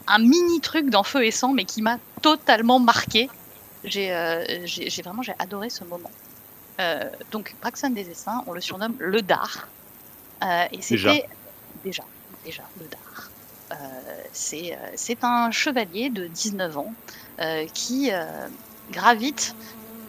un 0.07 0.19
mini 0.19 0.61
truc 0.61 0.89
dans 0.89 1.03
Feu 1.03 1.25
et 1.25 1.31
Sang, 1.31 1.53
mais 1.53 1.65
qui 1.65 1.81
m'a 1.81 1.97
totalement 2.21 2.79
marqué. 2.79 3.29
J'ai 3.83 4.13
euh, 4.13 4.43
vraiment 5.03 5.23
j'ai 5.23 5.35
adoré 5.39 5.69
ce 5.69 5.83
moment. 5.83 6.11
Euh, 6.79 7.09
donc 7.31 7.55
Braxton 7.61 7.89
des 7.89 8.09
Essaims, 8.09 8.43
on 8.47 8.53
le 8.53 8.61
surnomme 8.61 8.95
le 8.99 9.21
Dar. 9.21 9.67
et 10.71 10.81
c'était 10.81 11.27
déjà. 11.83 12.03
déjà, 12.43 12.63
le 12.79 12.85
Dar. 12.87 13.29
c'est 14.33 15.23
un 15.23 15.51
chevalier 15.51 16.09
de 16.09 16.27
19 16.27 16.77
ans 16.77 16.93
euh, 17.41 17.65
qui 17.73 18.11
euh, 18.11 18.47
gravite 18.91 19.55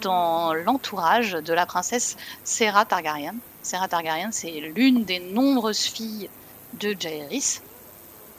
dans 0.03 0.53
l'entourage 0.53 1.33
de 1.33 1.55
la 1.55 1.65
princesse 1.65 2.17
Serra 2.45 2.85
Targaryen. 2.85 3.37
Serra 3.63 3.89
Targaryen, 3.89 4.33
c'est 4.33 4.51
l'une 4.61 5.05
des 5.05 5.19
nombreuses 5.19 5.85
filles 5.85 6.29
de 6.75 6.95
Jaehaerys. 6.99 7.61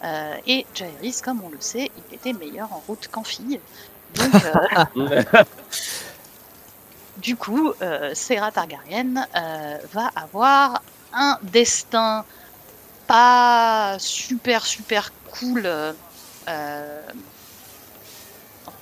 Euh, 0.04 0.36
et 0.48 0.66
Jaehaerys, 0.74 1.22
comme 1.24 1.42
on 1.44 1.50
le 1.50 1.60
sait, 1.60 1.92
il 2.10 2.16
était 2.16 2.34
meilleur 2.34 2.72
en 2.74 2.84
route 2.88 3.08
qu'en 3.12 3.24
fille. 3.24 3.60
Donc, 4.16 4.34
du 7.18 7.36
coup, 7.36 7.74
euh, 7.82 8.12
Serra 8.14 8.52
Targaryen 8.52 9.28
va 9.94 10.12
avoir 10.16 10.82
un 11.14 11.38
destin 11.44 12.26
pas 13.08 13.98
super 14.00 14.66
super 14.66 15.12
cool 15.32 15.68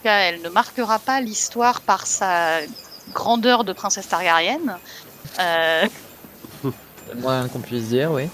elle 0.04 0.42
ne 0.42 0.50
marquera 0.50 1.00
pas 1.00 1.22
l'histoire 1.22 1.82
par 1.82 2.08
sa 2.08 2.60
grandeur 3.14 3.64
de 3.64 3.74
princesse 3.74 4.08
Targaryen. 4.08 4.80
Euh... 5.40 5.88
Moins 7.16 7.48
qu'on 7.48 7.60
puisse 7.60 7.90
dire, 7.90 8.12
oui. 8.12 8.30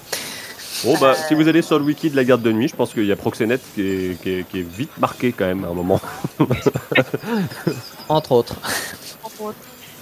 Bon, 0.84 0.96
bah, 0.98 1.14
si 1.14 1.34
vous 1.34 1.48
allez 1.48 1.62
sur 1.62 1.78
le 1.78 1.84
wiki 1.84 2.10
de 2.10 2.16
la 2.16 2.24
garde 2.24 2.42
de 2.42 2.52
nuit, 2.52 2.68
je 2.68 2.76
pense 2.76 2.92
qu'il 2.92 3.06
y 3.06 3.12
a 3.12 3.16
Proxénète 3.16 3.62
qui 3.74 3.82
est, 3.82 4.54
vite 4.54 4.96
marqué 4.98 5.32
quand 5.32 5.46
même 5.46 5.64
à 5.64 5.68
un 5.68 5.74
moment. 5.74 6.00
Entre 8.08 8.32
autres. 8.32 8.56
Entre 9.22 9.42
autres. 9.42 9.58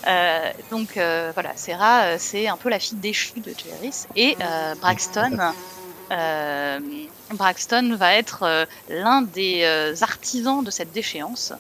Euh, 0.07 0.51
donc 0.71 0.97
euh, 0.97 1.33
voilà, 1.35 1.51
Serra, 1.57 2.03
euh, 2.03 2.17
c'est 2.19 2.47
un 2.47 2.57
peu 2.57 2.69
la 2.69 2.79
fille 2.79 2.99
déchue 2.99 3.41
de 3.41 3.51
Jaehaerys. 3.51 4.07
Et 4.15 4.37
Braxton, 4.81 5.53
Braxton 7.35 7.97
va 7.99 8.15
être 8.15 8.43
euh, 8.43 8.65
l'un 8.89 9.23
des 9.23 9.63
euh, 9.65 9.95
artisans 10.01 10.63
de 10.63 10.71
cette 10.71 10.93
déchéance, 10.93 11.53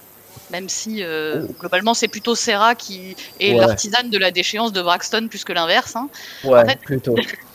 même 0.50 0.68
si 0.68 1.02
euh, 1.02 1.46
oh. 1.48 1.52
globalement 1.60 1.94
c'est 1.94 2.08
plutôt 2.08 2.34
Serra 2.34 2.74
qui 2.74 3.16
est 3.40 3.54
l'artisane 3.54 4.10
de 4.10 4.18
la 4.18 4.30
déchéance 4.30 4.72
de 4.72 4.82
Braxton 4.82 5.26
plus 5.28 5.44
que 5.44 5.52
l'inverse. 5.52 5.96
Hein. 5.96 6.08
Ouais, 6.44 6.60
en 6.60 6.66
fait, 6.66 6.78
plutôt. 6.80 7.16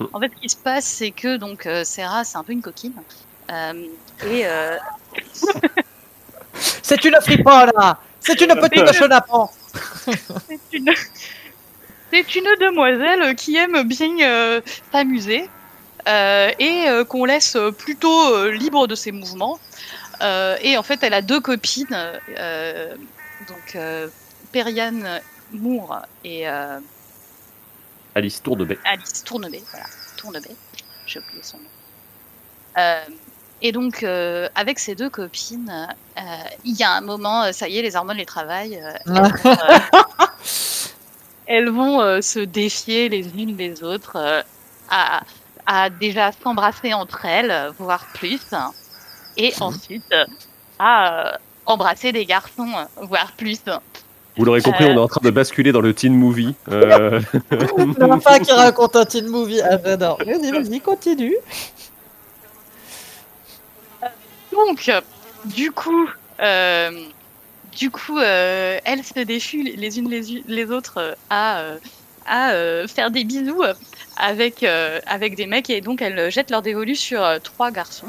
en 0.12 0.20
fait, 0.20 0.30
ce 0.34 0.40
qui 0.40 0.48
se 0.48 0.56
passe, 0.56 0.84
c'est 0.84 1.10
que 1.10 1.36
donc 1.36 1.68
Serra, 1.84 2.24
c'est 2.24 2.36
un 2.36 2.44
peu 2.44 2.52
une 2.52 2.62
coquine. 2.62 2.94
et 3.50 4.44
c'est 6.82 7.04
une 7.04 7.18
friponne 7.20 7.70
C'est 8.20 8.40
une 8.40 8.54
petite 8.54 8.92
chenapan 8.92 9.50
C'est 10.06 10.60
une... 10.72 10.92
C'est 12.12 12.36
une 12.36 12.48
demoiselle 12.60 13.34
qui 13.34 13.56
aime 13.56 13.82
bien 13.82 14.60
s'amuser. 14.92 15.48
Euh, 16.08 16.50
et 16.60 16.88
euh, 16.88 17.04
qu'on 17.04 17.24
laisse 17.24 17.56
plutôt 17.78 18.32
euh, 18.32 18.52
libre 18.52 18.86
de 18.86 18.94
ses 18.94 19.10
mouvements. 19.10 19.58
et 20.62 20.76
en 20.76 20.82
fait, 20.82 21.02
elle 21.02 21.14
a 21.14 21.22
deux 21.22 21.40
copines, 21.40 21.98
donc 23.48 23.78
Periane 24.52 25.20
Moore 25.52 26.02
et 26.24 26.46
Alice 28.16 28.42
Tournebay. 28.42 28.78
Alice 28.84 29.22
Tournebay, 29.24 29.62
voilà, 29.70 29.86
Tournebay. 30.16 30.56
J'ai 31.06 31.20
oublié 31.20 31.42
son 31.42 31.58
nom. 31.58 31.64
Et 33.62 33.72
donc, 33.72 34.02
avec 34.02 34.78
ces 34.78 34.94
deux 34.94 35.10
copines, 35.10 35.88
il 36.64 36.74
y 36.74 36.82
a 36.82 36.92
un 36.92 37.00
moment, 37.00 37.52
ça 37.52 37.68
y 37.68 37.78
est, 37.78 37.82
les 37.82 37.94
hormones 37.94 38.16
les 38.16 38.26
travaillent. 38.26 38.82
elles 41.46 41.70
vont, 41.70 42.00
se 42.22 42.40
défier 42.40 43.08
les 43.08 43.28
unes 43.38 43.56
les 43.56 43.84
autres 43.84 44.44
à, 44.90 45.22
à 45.66 45.90
déjà 45.90 46.32
s'embrasser 46.32 46.94
entre 46.94 47.24
elles, 47.24 47.72
voire 47.78 48.06
plus, 48.14 48.40
et 49.36 49.52
mhm. 49.56 49.62
ensuite 49.62 50.14
à 50.78 51.32
euh, 51.32 51.36
embrasser 51.66 52.12
des 52.12 52.24
garçons, 52.24 52.72
voire 52.96 53.32
plus. 53.32 53.60
Vous 54.36 54.44
l'aurez 54.44 54.60
compris, 54.60 54.84
on 54.84 54.94
est 54.94 54.98
en 54.98 55.08
train 55.08 55.20
de 55.22 55.30
basculer 55.30 55.72
dans 55.72 55.80
le 55.80 55.94
teen 55.94 56.14
movie. 56.14 56.54
Euh... 56.70 57.20
pas 58.24 58.38
qui 58.38 58.52
raconte 58.52 58.96
un 58.96 59.04
teen 59.04 59.26
movie. 59.26 59.60
Ah, 59.62 59.78
j'adore. 59.82 60.18
Vas-y, 60.18 60.50
vas-y, 60.50 60.80
continue. 60.80 61.36
Donc, 64.52 64.90
du 65.44 65.70
coup, 65.70 66.08
euh, 66.40 66.90
du 67.76 67.90
coup, 67.90 68.18
euh, 68.18 68.78
elles 68.84 69.04
se 69.04 69.20
déchuent 69.20 69.64
les 69.76 69.98
unes 69.98 70.10
les, 70.10 70.42
les 70.46 70.70
autres 70.70 71.16
à, 71.30 71.62
à 72.26 72.52
faire 72.88 73.10
des 73.10 73.24
bisous 73.24 73.62
avec, 74.16 74.62
euh, 74.62 75.00
avec 75.06 75.36
des 75.36 75.46
mecs 75.46 75.70
et 75.70 75.80
donc 75.80 76.02
elles 76.02 76.30
jettent 76.30 76.50
leur 76.50 76.62
dévolu 76.62 76.96
sur 76.96 77.22
euh, 77.22 77.38
trois 77.38 77.70
garçons, 77.70 78.08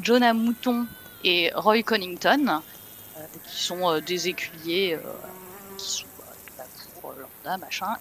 Jonah 0.00 0.34
Mouton 0.34 0.86
et 1.24 1.50
Roy 1.54 1.82
Connington, 1.82 2.60
euh, 3.16 3.20
qui 3.48 3.62
sont 3.62 4.00
des 4.00 4.28
écuyers 4.28 4.98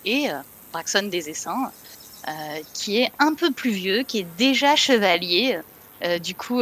et 0.06 0.28
Braxton 0.72 1.04
des 1.04 1.30
Essaims, 1.30 1.72
qui 2.74 3.02
est 3.02 3.12
un 3.20 3.34
peu 3.34 3.52
plus 3.52 3.72
vieux, 3.72 4.04
qui 4.04 4.20
est 4.20 4.28
déjà 4.38 4.76
chevalier. 4.76 5.60
du 6.22 6.36
coup, 6.36 6.62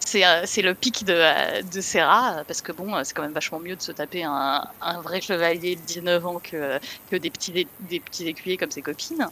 c'est 0.00 0.22
c'est 0.46 0.62
le 0.62 0.74
pic 0.74 1.04
de, 1.04 1.62
de 1.62 1.80
Serra, 1.80 2.44
parce 2.46 2.62
que 2.62 2.72
bon, 2.72 3.02
c'est 3.04 3.14
quand 3.14 3.22
même 3.22 3.32
vachement 3.32 3.60
mieux 3.60 3.76
de 3.76 3.82
se 3.82 3.92
taper 3.92 4.24
un, 4.24 4.64
un 4.80 5.00
vrai 5.00 5.20
chevalier 5.20 5.76
de 5.76 5.80
19 5.82 6.26
ans 6.26 6.40
que, 6.40 6.78
que 7.10 7.16
des, 7.16 7.30
petits, 7.30 7.68
des 7.80 8.00
petits 8.00 8.26
écuyers 8.26 8.56
comme 8.56 8.70
ses 8.70 8.82
copines. 8.82 9.28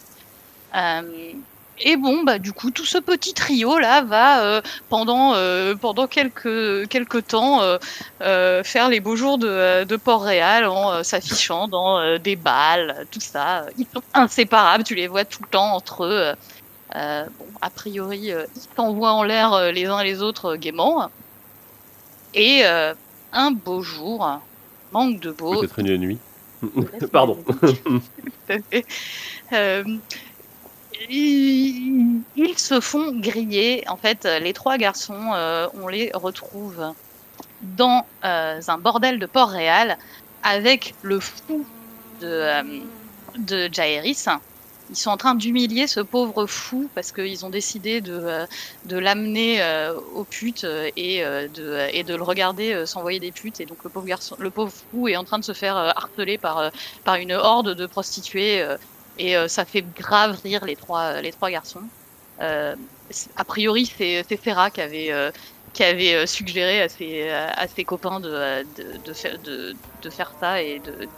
Euh, 1.74 1.90
et 1.90 1.96
bon, 1.96 2.22
bah 2.24 2.38
du 2.38 2.52
coup, 2.52 2.70
tout 2.70 2.84
ce 2.84 2.98
petit 2.98 3.34
trio 3.34 3.78
là 3.78 4.02
va 4.02 4.44
euh, 4.44 4.62
pendant 4.88 5.34
euh, 5.34 5.74
pendant 5.74 6.06
quelques 6.06 6.88
quelques 6.88 7.26
temps 7.26 7.60
faire 8.20 8.88
les 8.88 9.00
beaux 9.00 9.16
jours 9.16 9.38
de, 9.38 9.96
Port-Réal 9.96 10.66
en 10.66 11.02
s'affichant 11.02 11.68
dans 11.68 12.18
des 12.18 12.36
balles, 12.36 13.06
tout 13.10 13.20
ça. 13.20 13.66
Ils 13.78 13.86
sont 13.92 14.02
inséparables, 14.12 14.84
tu 14.84 14.94
les 14.94 15.06
vois 15.06 15.24
tout 15.24 15.42
le 15.42 15.48
temps 15.48 15.74
entre 15.74 16.04
eux. 16.04 16.34
bon, 16.92 17.46
a 17.60 17.70
priori, 17.70 18.28
ils 18.28 18.46
s'envoient 18.76 19.12
en 19.12 19.22
l'air 19.22 19.72
les 19.72 19.86
uns 19.86 20.02
les 20.02 20.22
autres 20.22 20.56
gaiement. 20.56 21.10
Et 22.34 22.64
un 22.64 23.50
beau 23.52 23.82
jour, 23.82 24.40
manque 24.92 25.20
de 25.20 25.30
beau. 25.30 25.60
Peut-être 25.60 25.78
une 25.78 25.96
nuit. 25.96 26.18
Pardon. 27.12 27.38
tout 27.60 28.00
à 28.48 28.56
fait 28.70 28.86
ils, 31.10 32.58
se 32.58 32.80
font 32.80 33.12
griller. 33.12 33.84
En 33.88 33.96
fait, 33.96 34.24
les 34.24 34.52
trois 34.52 34.78
garçons, 34.78 35.32
euh, 35.34 35.68
on 35.74 35.88
les 35.88 36.10
retrouve 36.14 36.92
dans 37.62 38.06
euh, 38.24 38.60
un 38.66 38.78
bordel 38.78 39.18
de 39.18 39.26
Port-Réal 39.26 39.98
avec 40.42 40.94
le 41.02 41.20
fou 41.20 41.64
de, 42.20 42.26
euh, 42.26 42.62
de 43.38 43.68
Jaehaerys. 43.72 44.26
Ils 44.90 44.96
sont 44.96 45.10
en 45.10 45.16
train 45.16 45.34
d'humilier 45.34 45.86
ce 45.86 46.00
pauvre 46.00 46.46
fou 46.46 46.90
parce 46.94 47.10
qu'ils 47.10 47.46
ont 47.46 47.50
décidé 47.50 48.02
de, 48.02 48.46
de 48.84 48.98
l'amener 48.98 49.62
aux 50.14 50.24
putes 50.24 50.66
et, 50.96 51.24
de, 51.24 51.88
et 51.90 52.04
de 52.04 52.14
le 52.14 52.22
regarder 52.22 52.84
s'envoyer 52.84 53.18
des 53.18 53.32
putes. 53.32 53.60
Et 53.60 53.64
donc 53.64 53.82
le 53.82 53.88
pauvre, 53.88 54.06
garçon, 54.06 54.36
le 54.38 54.50
pauvre 54.50 54.70
fou 54.70 55.08
est 55.08 55.16
en 55.16 55.24
train 55.24 55.38
de 55.38 55.44
se 55.44 55.54
faire 55.54 55.76
harceler 55.76 56.36
par, 56.36 56.70
par 57.02 57.14
une 57.14 57.32
horde 57.32 57.74
de 57.74 57.86
prostituées 57.86 58.62
et 59.18 59.36
euh, 59.36 59.48
ça 59.48 59.64
fait 59.64 59.82
grave 59.82 60.40
rire 60.42 60.64
les 60.64 60.76
trois, 60.76 61.20
les 61.20 61.32
trois 61.32 61.50
garçons. 61.50 61.82
Euh, 62.40 62.74
a 63.36 63.44
priori, 63.44 63.86
c'est 63.86 64.24
Ferra 64.36 64.70
qui 64.70 64.80
avait, 64.80 65.12
euh, 65.12 65.30
qui 65.72 65.84
avait 65.84 66.26
suggéré 66.26 66.82
à 66.82 66.88
ses, 66.88 67.30
à 67.30 67.66
ses 67.68 67.84
copains 67.84 68.20
de, 68.20 68.62
de, 68.76 68.98
de, 69.04 69.12
faire, 69.12 69.38
de, 69.40 69.74
de 70.02 70.10
faire 70.10 70.32
ça 70.40 70.60
et 70.62 70.80
de, 70.80 71.08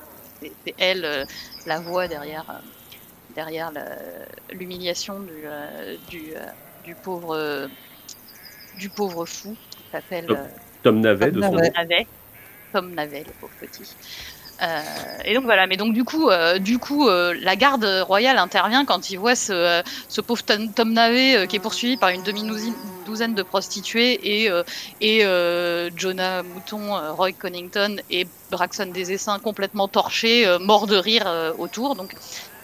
c'est 0.40 0.74
elle 0.78 1.26
la 1.64 1.80
voix 1.80 2.08
derrière, 2.08 2.60
derrière 3.34 3.72
l'humiliation 4.50 5.20
du, 5.20 5.44
du, 6.08 6.34
du, 6.84 6.94
pauvre, 6.94 7.68
du 8.76 8.90
pauvre 8.90 9.24
fou 9.24 9.56
qui 9.70 9.84
s'appelle 9.90 10.26
Tom 10.82 11.00
Navet, 11.00 11.30
de 11.30 11.40
son 11.40 11.52
Navet. 11.52 12.06
Tom 12.72 12.94
Navet, 12.94 13.24
le 13.24 13.32
pauvre 13.40 13.54
petit. 13.58 13.96
Euh, 14.62 14.82
et 15.24 15.34
donc 15.34 15.44
voilà, 15.44 15.66
mais 15.66 15.76
donc 15.76 15.92
du 15.92 16.04
coup, 16.04 16.30
euh, 16.30 16.58
du 16.58 16.78
coup, 16.78 17.08
euh, 17.08 17.34
la 17.42 17.56
garde 17.56 17.84
royale 18.06 18.38
intervient 18.38 18.84
quand 18.84 19.10
il 19.10 19.18
voit 19.18 19.34
ce, 19.34 19.82
pauvre 20.22 20.42
Tom, 20.42 20.72
Tom 20.72 20.92
Navé 20.92 21.46
qui 21.48 21.56
est 21.56 21.60
poursuivi 21.60 21.96
par 21.96 22.08
une 22.10 22.22
demi-douzaine 22.22 23.34
de 23.34 23.42
prostituées 23.42 24.46
et, 25.00 25.20
Jonah 25.96 26.42
Mouton, 26.42 27.14
Roy 27.14 27.32
Connington 27.32 27.96
et 28.10 28.26
Braxton 28.50 28.86
des 28.86 29.12
Essaims 29.12 29.40
complètement 29.40 29.88
torchés, 29.88 30.46
morts 30.60 30.86
de 30.86 30.96
rire 30.96 31.54
autour. 31.58 31.94
Donc 31.94 32.14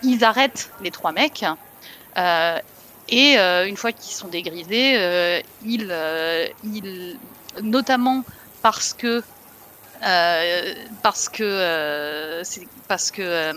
ils 0.03 0.25
arrêtent 0.25 0.71
les 0.83 0.91
trois 0.91 1.13
mecs. 1.13 1.45
et 3.09 3.37
une 3.37 3.77
fois 3.77 3.93
qu'ils 3.93 4.15
sont 4.15 4.29
dégrisés, 4.29 5.43
ils, 5.65 7.19
notamment 7.63 8.25
parce 8.63 8.95
que 8.95 9.23
parce 10.03 11.29
que 11.29 11.43
euh, 11.43 12.45
c'est 12.45 12.67
parce 12.89 13.11
que 13.11 13.23
euh, 13.23 13.53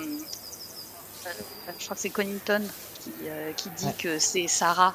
je 1.79 1.85
crois 1.85 1.95
que 1.95 2.01
c'est 2.01 2.09
Connington 2.09 2.61
qui, 2.99 3.11
qui 3.57 3.69
dit 3.71 3.93
que 3.97 4.19
c'est 4.19 4.47
Sarah 4.47 4.93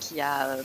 qui 0.00 0.20
a 0.20 0.56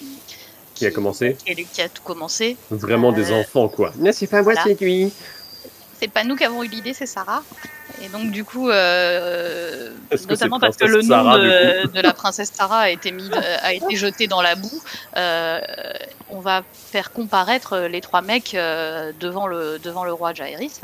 qui, 0.74 0.86
a 0.88 0.92
commencé 0.92 1.38
qui, 1.46 1.82
a 1.82 1.90
tout 1.90 2.02
commencé. 2.04 2.58
Vraiment 2.72 3.12
des 3.12 3.32
enfants 3.32 3.70
quoi. 3.70 3.94
Mais 3.98 4.12
c'est 4.12 4.28
pas 4.28 4.42
moi 4.42 4.54
c'est 4.63 4.80
lui. 4.82 5.12
C'est 6.00 6.12
pas 6.12 6.24
nous 6.24 6.36
qui 6.36 6.44
avons 6.44 6.63
eu 6.63 6.68
l'idée, 6.68 6.94
c'est 6.94 7.06
Sarah. 7.06 7.44
Et 8.02 8.10
donc 8.10 8.32
du 8.32 8.44
coup, 8.44 8.70
euh, 8.70 9.92
notamment 10.28 10.60
parce 10.60 10.78
que 10.78 10.86
le 10.86 11.02
nom 11.04 11.38
de, 11.38 12.02
la 12.02 12.14
princesse 12.14 12.52
Sarah 12.54 12.80
a 12.80 12.90
été 12.90 13.12
mis, 13.12 13.30
a 13.34 13.74
été 13.74 13.96
jeté 13.96 14.28
dans 14.28 14.42
la 14.42 14.56
boue, 14.56 14.82
euh, 15.16 15.62
on 16.34 16.40
va 16.40 16.64
faire 16.74 17.12
comparaître 17.12 17.78
les 17.78 18.02
trois 18.02 18.22
mecs 18.22 18.56
euh, 18.56 19.12
devant 19.20 19.48
le 19.48 19.80
devant 19.80 20.04
le 20.04 20.14
roi 20.14 20.34
Jaehaerys. 20.34 20.82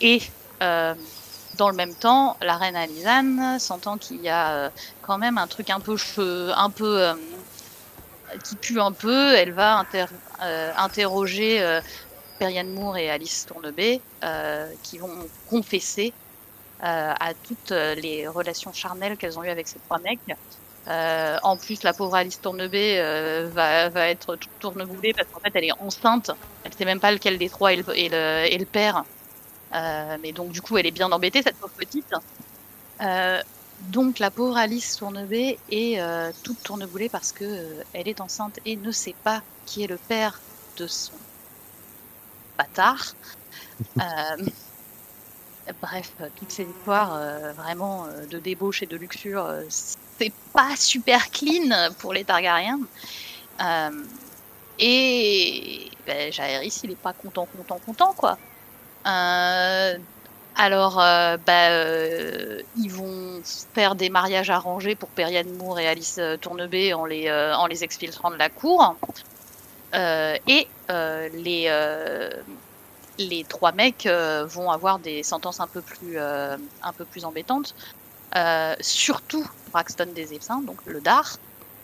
Et 0.00 0.20
euh, 0.62 0.94
dans 1.56 1.68
le 1.68 1.74
même 1.74 1.94
temps, 1.94 2.36
la 2.42 2.56
reine 2.56 2.76
Alizane, 2.76 3.58
sentant 3.58 3.96
qu'il 3.96 4.20
y 4.20 4.28
a 4.28 4.50
euh, 4.50 4.70
quand 5.02 5.18
même 5.18 5.38
un 5.38 5.46
truc 5.46 5.70
un 5.70 5.80
peu 5.80 5.96
un 6.54 6.70
peu 6.70 7.12
qui 8.42 8.56
pue 8.56 8.80
un 8.80 8.92
peu, 8.92 9.34
elle 9.34 9.52
va 9.52 9.78
inter 9.78 10.06
interroger 10.76 11.80
Periane 12.38 12.70
Moore 12.70 12.98
et 12.98 13.10
Alice 13.10 13.46
Tournebay, 13.46 14.00
euh, 14.22 14.72
qui 14.82 14.98
vont 14.98 15.28
confesser 15.48 16.12
euh, 16.82 17.14
à 17.18 17.32
toutes 17.34 17.70
les 17.70 18.26
relations 18.26 18.72
charnelles 18.72 19.16
qu'elles 19.16 19.38
ont 19.38 19.44
eues 19.44 19.48
avec 19.48 19.68
ces 19.68 19.78
trois 19.80 19.98
mecs. 19.98 20.20
Euh, 20.86 21.38
en 21.42 21.56
plus, 21.56 21.82
la 21.82 21.94
pauvre 21.94 22.14
Alice 22.14 22.40
Tournebay 22.40 23.00
va, 23.46 23.88
va 23.88 24.08
être 24.08 24.36
toute 24.36 24.58
tourneboulée 24.58 25.14
parce 25.14 25.28
qu'en 25.32 25.40
fait, 25.40 25.52
elle 25.54 25.64
est 25.64 25.80
enceinte. 25.80 26.30
Elle 26.64 26.72
ne 26.72 26.76
sait 26.76 26.84
même 26.84 27.00
pas 27.00 27.12
lequel 27.12 27.38
des 27.38 27.48
trois 27.48 27.72
est 27.72 27.76
le, 27.76 27.94
est 27.96 28.58
le, 28.58 28.66
père. 28.66 29.04
mais 29.72 30.32
donc, 30.32 30.50
du 30.50 30.60
coup, 30.60 30.76
elle 30.76 30.86
est 30.86 30.90
bien 30.90 31.10
embêtée, 31.10 31.42
cette 31.42 31.56
pauvre 31.56 31.72
petite. 31.72 32.12
donc, 33.80 34.18
la 34.18 34.30
pauvre 34.30 34.58
Alice 34.58 34.96
Tournebay 34.96 35.58
est 35.70 36.00
toute 36.42 36.62
tourneboulée 36.62 37.08
parce 37.08 37.32
que 37.32 37.82
elle 37.94 38.08
est 38.08 38.20
enceinte 38.20 38.58
et 38.66 38.76
ne 38.76 38.90
sait 38.90 39.16
pas 39.24 39.42
qui 39.64 39.84
est 39.84 39.88
le 39.88 39.96
père 39.96 40.42
de 40.76 40.86
son 40.86 41.12
bâtard. 42.56 43.14
Euh, 43.98 45.72
bref, 45.80 46.12
toutes 46.36 46.50
ces 46.50 46.64
histoires 46.64 47.14
euh, 47.14 47.52
vraiment 47.52 48.06
euh, 48.06 48.26
de 48.26 48.38
débauche 48.38 48.82
et 48.82 48.86
de 48.86 48.96
luxure, 48.96 49.48
c'est 49.68 50.32
pas 50.52 50.76
super 50.76 51.30
clean 51.30 51.90
pour 51.98 52.12
les 52.12 52.24
Targaryens. 52.24 52.80
et 54.78 55.90
ben, 56.06 56.32
il 56.32 56.90
est 56.90 56.96
pas 56.96 57.12
content, 57.12 57.46
content, 57.46 57.80
content, 57.84 58.12
quoi. 58.14 58.38
alors, 59.04 60.96
bah, 60.96 61.70
ils 62.76 62.90
vont 62.90 63.40
faire 63.74 63.94
des 63.94 64.10
mariages 64.10 64.50
arrangés 64.50 64.94
pour 64.94 65.08
Periane 65.10 65.50
Moore 65.56 65.80
et 65.80 65.88
Alice 65.88 66.20
Tournebay 66.40 66.92
en 66.92 67.06
les, 67.06 67.30
en 67.30 67.66
les 67.66 67.84
exfiltrant 67.84 68.30
de 68.30 68.36
la 68.36 68.50
cour. 68.50 68.96
Et 69.94 70.68
les, 70.88 71.68
les 73.18 73.44
trois 73.44 73.72
mecs 73.72 74.06
euh, 74.06 74.44
vont 74.46 74.70
avoir 74.70 74.98
des 74.98 75.22
sentences 75.22 75.60
un 75.60 75.66
peu 75.66 75.80
plus, 75.80 76.14
euh, 76.16 76.56
un 76.82 76.92
peu 76.92 77.04
plus 77.04 77.24
embêtantes. 77.24 77.74
Euh, 78.36 78.74
surtout 78.80 79.46
Braxton 79.72 80.08
des 80.14 80.34
Essaims, 80.34 80.64
donc 80.64 80.78
le 80.86 81.00
Dar, 81.00 81.38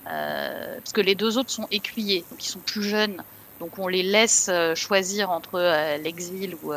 parce 0.05 0.93
que 0.93 1.01
les 1.01 1.15
deux 1.15 1.39
autres 1.39 1.51
sont 1.51 1.69
écuyers, 1.71 2.25
donc 2.31 2.45
ils 2.45 2.49
sont 2.49 2.59
plus 2.59 2.83
jeunes, 2.83 3.23
donc 3.61 3.79
on 3.79 3.87
les 3.87 4.03
laisse 4.03 4.51
choisir 4.75 5.31
entre 5.31 5.61
l'exil 6.03 6.57
ou 6.63 6.73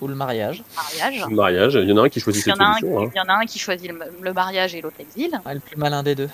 ou 0.00 0.06
le 0.06 0.14
mariage. 0.14 0.62
mariage. 0.76 1.26
Le 1.28 1.34
mariage, 1.34 1.74
il 1.74 1.88
y 1.88 1.92
en 1.92 1.96
a 1.98 2.02
un 2.02 2.08
qui 2.08 2.20
choisit 2.20 2.44
cette 2.44 2.54
solution. 2.56 3.00
Hein. 3.00 3.10
Il 3.12 3.18
y 3.18 3.20
en 3.20 3.28
a 3.28 3.34
un 3.34 3.46
qui 3.46 3.58
choisit 3.58 3.90
le, 4.20 4.32
mariage 4.32 4.74
et 4.74 4.80
l'autre 4.80 4.96
l'exil. 4.98 5.40
le 5.44 5.60
plus 5.60 5.76
malin 5.76 6.04
des 6.04 6.14
deux. 6.14 6.28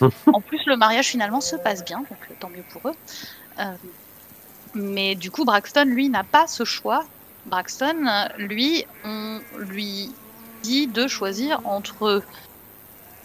en 0.32 0.40
plus, 0.40 0.60
le 0.66 0.76
mariage 0.76 1.08
finalement 1.08 1.40
se 1.40 1.56
passe 1.56 1.84
bien, 1.84 1.98
donc 1.98 2.38
tant 2.40 2.48
mieux 2.48 2.64
pour 2.72 2.90
eux. 2.90 2.94
Mais 4.74 5.14
du 5.14 5.30
coup, 5.30 5.44
Braxton, 5.44 5.86
lui, 5.86 6.10
n'a 6.10 6.24
pas 6.24 6.46
ce 6.46 6.64
choix. 6.64 7.04
Braxton, 7.46 8.28
lui, 8.36 8.84
on 9.04 9.40
lui 9.58 10.12
dit 10.62 10.86
de 10.86 11.06
choisir 11.06 11.60
entre 11.64 12.22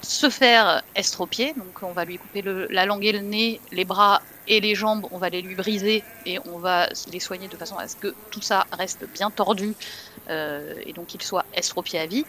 se 0.01 0.29
faire 0.29 0.81
estropier, 0.95 1.53
donc 1.57 1.83
on 1.83 1.91
va 1.91 2.05
lui 2.05 2.17
couper 2.17 2.43
la 2.69 2.85
langue 2.85 3.05
et 3.05 3.11
le 3.11 3.19
nez, 3.19 3.59
les 3.71 3.85
bras 3.85 4.21
et 4.47 4.59
les 4.59 4.73
jambes, 4.73 5.05
on 5.11 5.17
va 5.17 5.29
les 5.29 5.41
lui 5.41 5.55
briser 5.55 6.03
et 6.25 6.39
on 6.45 6.57
va 6.57 6.89
les 7.11 7.19
soigner 7.19 7.47
de 7.47 7.57
façon 7.57 7.77
à 7.77 7.87
ce 7.87 7.95
que 7.95 8.15
tout 8.31 8.41
ça 8.41 8.65
reste 8.71 9.05
bien 9.13 9.29
tordu 9.29 9.75
euh, 10.29 10.73
et 10.85 10.93
donc 10.93 11.07
qu'il 11.07 11.21
soit 11.21 11.45
estropié 11.53 11.99
à 11.99 12.07
vie. 12.07 12.25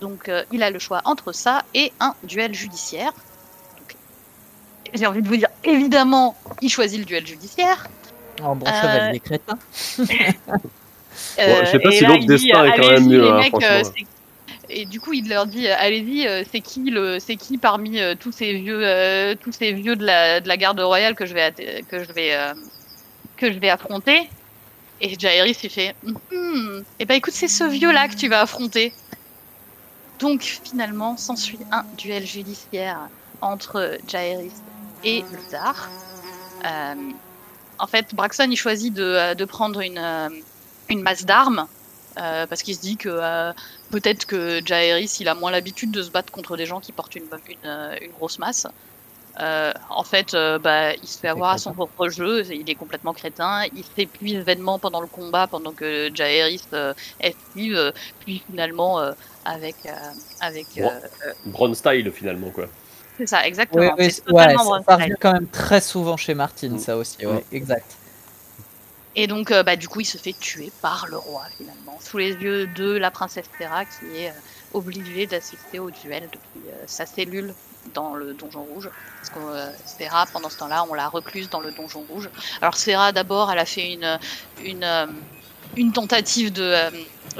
Donc 0.00 0.28
euh, 0.28 0.44
il 0.50 0.62
a 0.62 0.70
le 0.70 0.78
choix 0.78 1.00
entre 1.04 1.32
ça 1.32 1.64
et 1.74 1.92
un 2.00 2.14
duel 2.24 2.54
judiciaire. 2.54 3.12
J'ai 4.94 5.06
envie 5.06 5.22
de 5.22 5.28
vous 5.28 5.36
dire, 5.36 5.48
évidemment, 5.64 6.36
il 6.60 6.70
choisit 6.70 6.98
le 6.98 7.04
duel 7.04 7.26
judiciaire. 7.26 7.86
Oh, 8.42 8.54
bon 8.54 8.66
chevalier 8.66 9.18
euh, 9.18 9.20
crétin. 9.20 9.58
euh, 11.38 11.64
je 11.64 11.70
sais 11.70 11.78
pas 11.78 11.90
si 11.90 12.04
l'autre 12.04 12.26
destin 12.26 12.64
est 12.64 12.76
quand 12.78 12.90
même 12.90 13.06
mieux, 13.06 13.28
hein, 13.28 13.42
euh, 13.62 13.82
et 14.70 14.84
du 14.84 15.00
coup, 15.00 15.12
il 15.14 15.28
leur 15.28 15.46
dit 15.46 15.66
allez-y, 15.66 16.28
c'est 16.50 16.60
qui 16.60 16.90
le, 16.90 17.18
c'est 17.18 17.36
qui 17.36 17.56
parmi 17.56 18.00
tous 18.20 18.32
ces 18.32 18.52
vieux, 18.52 19.34
tous 19.42 19.52
ces 19.52 19.72
vieux 19.72 19.96
de 19.96 20.04
la, 20.04 20.40
de 20.40 20.48
la 20.48 20.56
garde 20.58 20.78
royale 20.78 21.14
que 21.14 21.24
je 21.24 21.32
vais, 21.32 21.52
que 21.88 22.04
je 22.04 22.12
vais, 22.12 22.36
que 23.36 23.50
je 23.50 23.58
vais 23.58 23.70
affronter. 23.70 24.28
Et 25.00 25.18
Jaehaerys 25.18 25.56
il 25.62 25.70
fait 25.70 25.94
hmm, 26.02 26.80
eh 26.98 27.04
ben 27.04 27.14
écoute, 27.14 27.32
c'est 27.32 27.48
ce 27.48 27.64
vieux 27.64 27.92
là 27.92 28.08
que 28.08 28.14
tu 28.14 28.28
vas 28.28 28.42
affronter. 28.42 28.92
Donc 30.18 30.42
finalement, 30.42 31.16
s'ensuit 31.16 31.60
un 31.70 31.84
duel 31.96 32.26
judiciaire 32.26 32.98
entre 33.40 33.98
Jaehaerys 34.06 34.50
et 35.04 35.24
Luthar. 35.32 35.88
Euh, 36.64 36.94
en 37.78 37.86
fait, 37.86 38.14
Braxton, 38.14 38.48
il 38.50 38.56
choisit 38.56 38.92
de, 38.92 39.02
euh, 39.02 39.34
de 39.34 39.44
prendre 39.44 39.80
une, 39.80 39.98
euh, 39.98 40.28
une 40.88 41.02
masse 41.02 41.24
d'armes. 41.24 41.66
Euh, 42.20 42.48
parce 42.48 42.62
qu'il 42.62 42.74
se 42.74 42.80
dit 42.80 42.96
que 42.96 43.08
euh, 43.08 43.52
peut-être 43.90 44.24
que 44.24 44.60
Jaehaerys 44.64 45.18
il 45.20 45.28
a 45.28 45.36
moins 45.36 45.52
l'habitude 45.52 45.92
de 45.92 46.02
se 46.02 46.10
battre 46.10 46.32
contre 46.32 46.56
des 46.56 46.66
gens 46.66 46.80
qui 46.80 46.90
portent 46.90 47.14
une, 47.14 47.26
une, 47.48 47.70
une 48.00 48.10
grosse 48.10 48.40
masse. 48.40 48.66
En 49.38 50.02
fait, 50.02 50.32
bah, 50.32 50.94
il 50.94 51.06
se 51.06 51.16
fait 51.20 51.28
avoir 51.28 51.50
à 51.50 51.58
son 51.58 51.72
propre 51.72 52.08
jeu, 52.08 52.44
il 52.52 52.68
est 52.68 52.74
complètement 52.74 53.12
crétin, 53.12 53.62
il 53.72 53.84
s'épuise 53.84 54.38
vainement 54.38 54.80
pendant 54.80 55.00
le 55.00 55.06
combat 55.06 55.46
pendant 55.46 55.70
que 55.70 56.10
Jaehaerys 56.12 56.64
esquive, 57.20 57.92
puis 58.18 58.42
finalement 58.50 59.00
avec 59.44 59.76
avec 60.40 60.66
Bron 61.46 61.72
style 61.74 62.10
finalement 62.10 62.50
quoi. 62.50 62.66
C'est 63.18 63.26
ça, 63.26 63.46
exactement. 63.46 63.94
Oui, 63.98 64.12
ouais, 64.30 64.54
ça 64.56 64.82
arrive 64.86 65.16
quand 65.20 65.32
même 65.32 65.48
très 65.48 65.80
souvent 65.80 66.16
chez 66.16 66.34
Martin, 66.34 66.70
mm. 66.70 66.78
ça 66.78 66.96
aussi, 66.96 67.26
ouais, 67.26 67.44
mm. 67.50 67.56
exact. 67.56 67.96
Et 69.16 69.26
donc, 69.26 69.50
euh, 69.50 69.64
bah, 69.64 69.74
du 69.74 69.88
coup, 69.88 70.00
il 70.00 70.04
se 70.04 70.16
fait 70.16 70.32
tuer 70.32 70.70
par 70.80 71.08
le 71.10 71.16
roi, 71.16 71.42
finalement, 71.56 71.98
sous 72.00 72.18
les 72.18 72.34
yeux 72.34 72.68
de 72.68 72.96
la 72.96 73.10
princesse 73.10 73.46
Terra, 73.58 73.84
qui 73.84 74.16
est 74.16 74.30
euh, 74.30 74.32
obligée 74.74 75.26
d'assister 75.26 75.80
au 75.80 75.90
duel 75.90 76.28
depuis 76.32 76.68
euh, 76.68 76.84
sa 76.86 77.04
cellule 77.04 77.52
dans 77.94 78.14
le 78.14 78.32
donjon 78.34 78.62
rouge. 78.62 78.88
Parce 79.16 79.30
que 79.30 79.40
Serra, 79.84 80.26
pendant 80.32 80.48
ce 80.48 80.58
temps-là, 80.58 80.84
on 80.88 80.94
l'a 80.94 81.08
recluse 81.08 81.50
dans 81.50 81.58
le 81.58 81.72
donjon 81.72 82.04
rouge. 82.08 82.30
Alors, 82.62 82.76
Serra, 82.76 83.10
d'abord, 83.10 83.50
elle 83.50 83.58
a 83.58 83.64
fait 83.64 83.92
une, 83.92 84.20
une, 84.62 84.86
une 85.76 85.92
tentative 85.92 86.52
de 86.52 86.74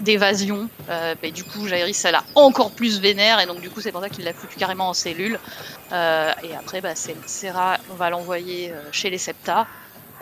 d'évasion. 0.01 0.69
Euh, 0.89 1.15
du 1.35 1.45
coup, 1.45 1.67
Jairis, 1.67 2.01
elle 2.05 2.15
a 2.15 2.25
encore 2.35 2.71
plus 2.71 3.01
vénère, 3.01 3.41
et 3.41 3.47
donc 3.47 3.61
du 3.61 3.71
coup, 3.71 3.81
c'est 3.81 3.91
pour 3.93 4.01
ça 4.01 4.09
qu'il 4.09 4.25
l'a 4.25 4.33
foutu 4.33 4.57
carrément 4.57 4.89
en 4.89 4.95
cellule. 4.95 5.39
Euh, 5.93 6.33
et 6.45 6.55
après, 6.55 6.81
bah, 6.81 6.95
Serra, 6.95 7.79
on 7.91 7.95
va 7.95 8.11
l'envoyer 8.11 8.71
euh, 8.71 8.83
chez 8.93 9.11
les 9.11 9.19
Septa. 9.19 9.67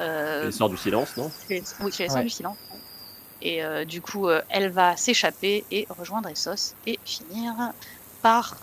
Euh, 0.01 0.51
sort 0.51 0.71
du 0.71 0.77
silence, 0.77 1.17
non? 1.17 1.31
Oui, 1.51 1.93
chez 1.93 2.09
les 2.09 2.23
du 2.23 2.31
silence. 2.31 2.57
Et 3.43 3.63
euh, 3.63 3.85
du 3.85 4.01
coup, 4.01 4.29
euh, 4.29 4.41
elle 4.49 4.71
va 4.71 4.97
s'échapper 4.97 5.65
et 5.71 5.87
rejoindre 5.91 6.31
Essos 6.31 6.75
et 6.87 6.99
finir 7.05 7.53
par 8.23 8.57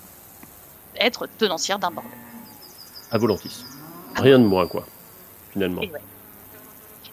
être 0.96 1.28
tenancière 1.38 1.78
d'un 1.78 1.92
bordel. 1.92 2.12
À 3.12 3.18
Volantis. 3.18 3.66
Rien 4.16 4.40
de 4.40 4.46
moins, 4.46 4.68
quoi, 4.68 4.86
finalement. 5.52 5.82
Et 5.84 5.92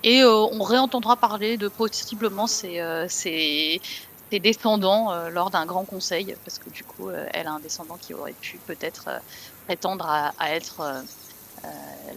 on 0.04 0.62
réentendra 0.62 1.16
parler 1.16 1.56
de 1.56 1.68
possiblement 1.68 2.46
ses, 2.46 2.80
ses, 3.08 3.80
descendants 4.32 5.28
lors 5.28 5.50
d'un 5.50 5.66
grand 5.66 5.84
conseil, 5.84 6.36
parce 6.44 6.58
que 6.58 6.70
du 6.70 6.84
coup, 6.84 7.10
elle 7.10 7.46
a 7.46 7.52
un 7.52 7.60
descendant 7.60 7.96
qui 7.96 8.14
aurait 8.14 8.32
pu 8.32 8.58
peut-être 8.58 9.08
prétendre 9.66 10.06
à, 10.08 10.54
être 10.54 11.04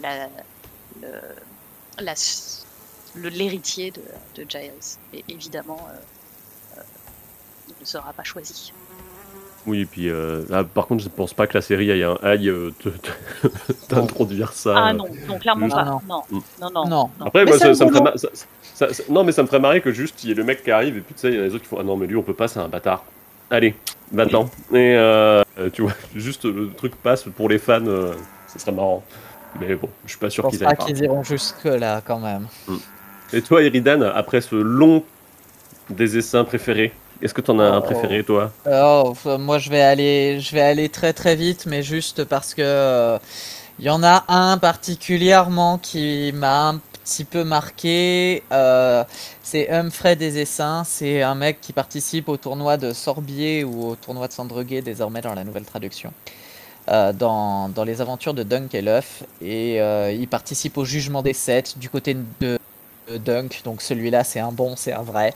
la, 0.02 0.30
l'héritier 3.16 3.92
de, 3.92 4.04
de, 4.36 4.50
Giles. 4.50 4.98
Et 5.12 5.24
évidemment, 5.28 5.90
il 7.68 7.76
ne 7.80 7.86
sera 7.86 8.14
pas 8.14 8.24
choisi. 8.24 8.74
Oui, 9.66 9.82
et 9.82 9.86
puis 9.86 10.10
euh, 10.10 10.42
par 10.74 10.88
contre, 10.88 11.04
je 11.04 11.10
ne 11.10 11.14
pense 11.14 11.34
pas 11.34 11.48
que 11.48 11.54
la 11.54 11.62
série 11.62 11.90
aille, 11.92 12.06
aille 12.22 12.50
euh, 12.50 12.72
t'introduire 13.88 14.52
ça. 14.52 14.74
Ah 14.76 14.94
non, 14.94 15.06
non 15.28 15.40
clairement 15.40 15.70
pas. 15.70 15.86
Non. 15.86 16.02
Non. 16.10 16.70
non, 16.74 16.88
non. 16.88 17.10
Après, 17.26 17.46
moi, 17.46 17.58
ça, 17.58 17.70
me 17.70 17.74
ferait 17.74 18.14
ça, 18.62 18.88
non, 19.10 19.24
mais 19.24 19.32
ça 19.32 19.42
me 19.42 19.48
ferait 19.48 19.60
marrer 19.60 19.82
que 19.82 19.92
juste 19.92 20.24
il 20.24 20.30
y 20.30 20.32
ait 20.34 20.36
le 20.36 20.44
mec 20.44 20.64
qui 20.64 20.72
arrive 20.72 20.98
et 20.98 21.02
puis 21.02 21.14
tu 21.14 21.22
sais, 21.22 21.30
il 21.30 21.36
y 21.36 21.40
a 21.40 21.44
les 21.44 21.56
autres 21.56 21.64
qui 21.64 21.70
font 21.70 21.78
Ah 21.80 21.84
non, 21.84 21.96
mais 21.96 22.08
lui, 22.08 22.18
on 22.18 22.24
peut 22.24 22.34
pas, 22.34 22.48
c'est 22.48 22.60
un 22.60 22.68
bâtard. 22.68 23.06
Allez, 23.50 23.76
maintenant. 24.12 24.50
Et 24.74 24.96
euh, 24.98 25.44
tu 25.72 25.84
vois, 25.84 25.94
juste 26.16 26.46
le 26.46 26.72
truc 26.76 26.96
passe 26.98 27.24
pour 27.24 27.48
les 27.48 27.60
fans, 27.60 27.86
ça 28.48 28.60
serait 28.60 28.74
marrant. 28.74 29.04
Mais 29.62 29.76
bon, 29.76 29.90
je 30.06 30.10
suis 30.10 30.20
pas 30.20 30.30
sûr 30.30 30.48
qu'ils 30.50 30.66
aillent. 30.66 30.76
pas 30.76 30.84
qu'ils 30.84 31.04
iront 31.04 31.24
jusque-là 31.24 32.02
quand 32.04 32.20
même. 32.20 32.48
Mm. 32.68 32.76
Et 33.34 33.42
toi, 33.42 33.62
Eridan, 33.62 34.02
après 34.02 34.42
ce 34.42 34.56
long 34.56 35.04
des 35.90 36.18
essaims 36.18 36.44
préférés 36.44 36.92
est-ce 37.24 37.34
que 37.34 37.42
tu 37.42 37.52
en 37.52 37.60
as 37.60 37.64
un 37.64 37.78
oh. 37.78 37.82
préféré, 37.82 38.24
toi 38.24 38.52
oh, 38.70 39.14
Moi, 39.40 39.58
je 39.58 39.70
vais, 39.70 39.82
aller, 39.82 40.40
je 40.42 40.54
vais 40.54 40.62
aller 40.62 40.90
très 40.90 41.14
très 41.14 41.36
vite, 41.36 41.66
mais 41.66 41.82
juste 41.82 42.26
parce 42.26 42.54
que 42.54 42.62
il 42.62 42.66
euh, 42.66 43.18
y 43.80 43.90
en 43.90 44.04
a 44.04 44.26
un 44.28 44.58
particulièrement 44.58 45.78
qui 45.78 46.32
m'a 46.36 46.68
un 46.70 46.78
petit 46.78 47.24
peu 47.24 47.46
marqué. 47.46 48.44
Euh, 48.52 49.06
c'est 49.42 49.70
Humphrey 49.70 50.18
des 50.18 50.38
Essaims. 50.38 50.84
C'est 50.86 51.22
un 51.22 51.36
mec 51.36 51.62
qui 51.62 51.72
participe 51.72 52.28
au 52.28 52.36
tournoi 52.36 52.76
de 52.76 52.92
Sorbier 52.92 53.64
ou 53.64 53.88
au 53.88 53.96
tournoi 53.96 54.28
de 54.28 54.34
Sandreguet, 54.34 54.82
désormais 54.82 55.22
dans 55.22 55.34
la 55.34 55.46
nouvelle 55.46 55.66
traduction. 55.66 56.12
Euh, 56.90 57.14
dans, 57.14 57.70
dans, 57.70 57.86
les 57.86 58.02
aventures 58.02 58.34
de 58.34 58.44
Dunk 58.44 58.76
et 58.76 58.82
Luff. 58.82 59.24
Et 59.42 59.78
il 59.78 60.28
participe 60.28 60.78
au 60.78 60.84
jugement 60.84 61.22
des 61.22 61.34
sept 61.34 61.78
du 61.80 61.90
côté 61.90 62.18
de 62.42 62.60
Dunk. 63.18 63.62
Donc 63.64 63.82
celui-là, 63.82 64.24
c'est 64.24 64.40
un 64.40 64.52
bon, 64.52 64.76
c'est 64.76 64.94
un 64.94 65.04
vrai. 65.04 65.34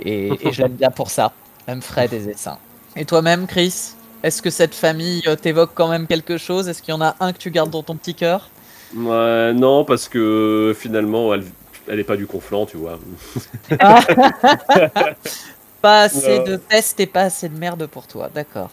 Et, 0.00 0.30
et 0.46 0.52
je 0.52 0.62
l'aime 0.62 0.72
bien 0.72 0.90
pour 0.90 1.10
ça. 1.10 1.32
Humphrey 1.66 2.08
des 2.08 2.28
essaims. 2.28 2.58
Et 2.96 3.04
toi-même, 3.04 3.46
Chris 3.46 3.94
Est-ce 4.22 4.42
que 4.42 4.50
cette 4.50 4.74
famille 4.74 5.22
euh, 5.26 5.36
t'évoque 5.36 5.72
quand 5.74 5.88
même 5.88 6.06
quelque 6.06 6.38
chose? 6.38 6.68
Est-ce 6.68 6.82
qu'il 6.82 6.92
y 6.92 6.96
en 6.96 7.00
a 7.00 7.16
un 7.20 7.32
que 7.32 7.38
tu 7.38 7.50
gardes 7.50 7.70
dans 7.70 7.82
ton 7.82 7.96
petit 7.96 8.14
cœur? 8.14 8.50
Non, 8.94 9.84
parce 9.84 10.08
que 10.08 10.74
finalement, 10.78 11.34
elle, 11.34 11.44
elle 11.88 12.00
est 12.00 12.04
pas 12.04 12.16
du 12.16 12.26
conflant, 12.26 12.66
tu 12.66 12.76
vois. 12.76 12.98
Ah. 13.80 14.00
pas 15.80 16.02
assez 16.02 16.38
de 16.40 16.56
peste 16.56 17.00
et 17.00 17.06
pas 17.06 17.22
assez 17.22 17.48
de 17.48 17.58
merde 17.58 17.86
pour 17.86 18.06
toi, 18.06 18.30
d'accord. 18.34 18.70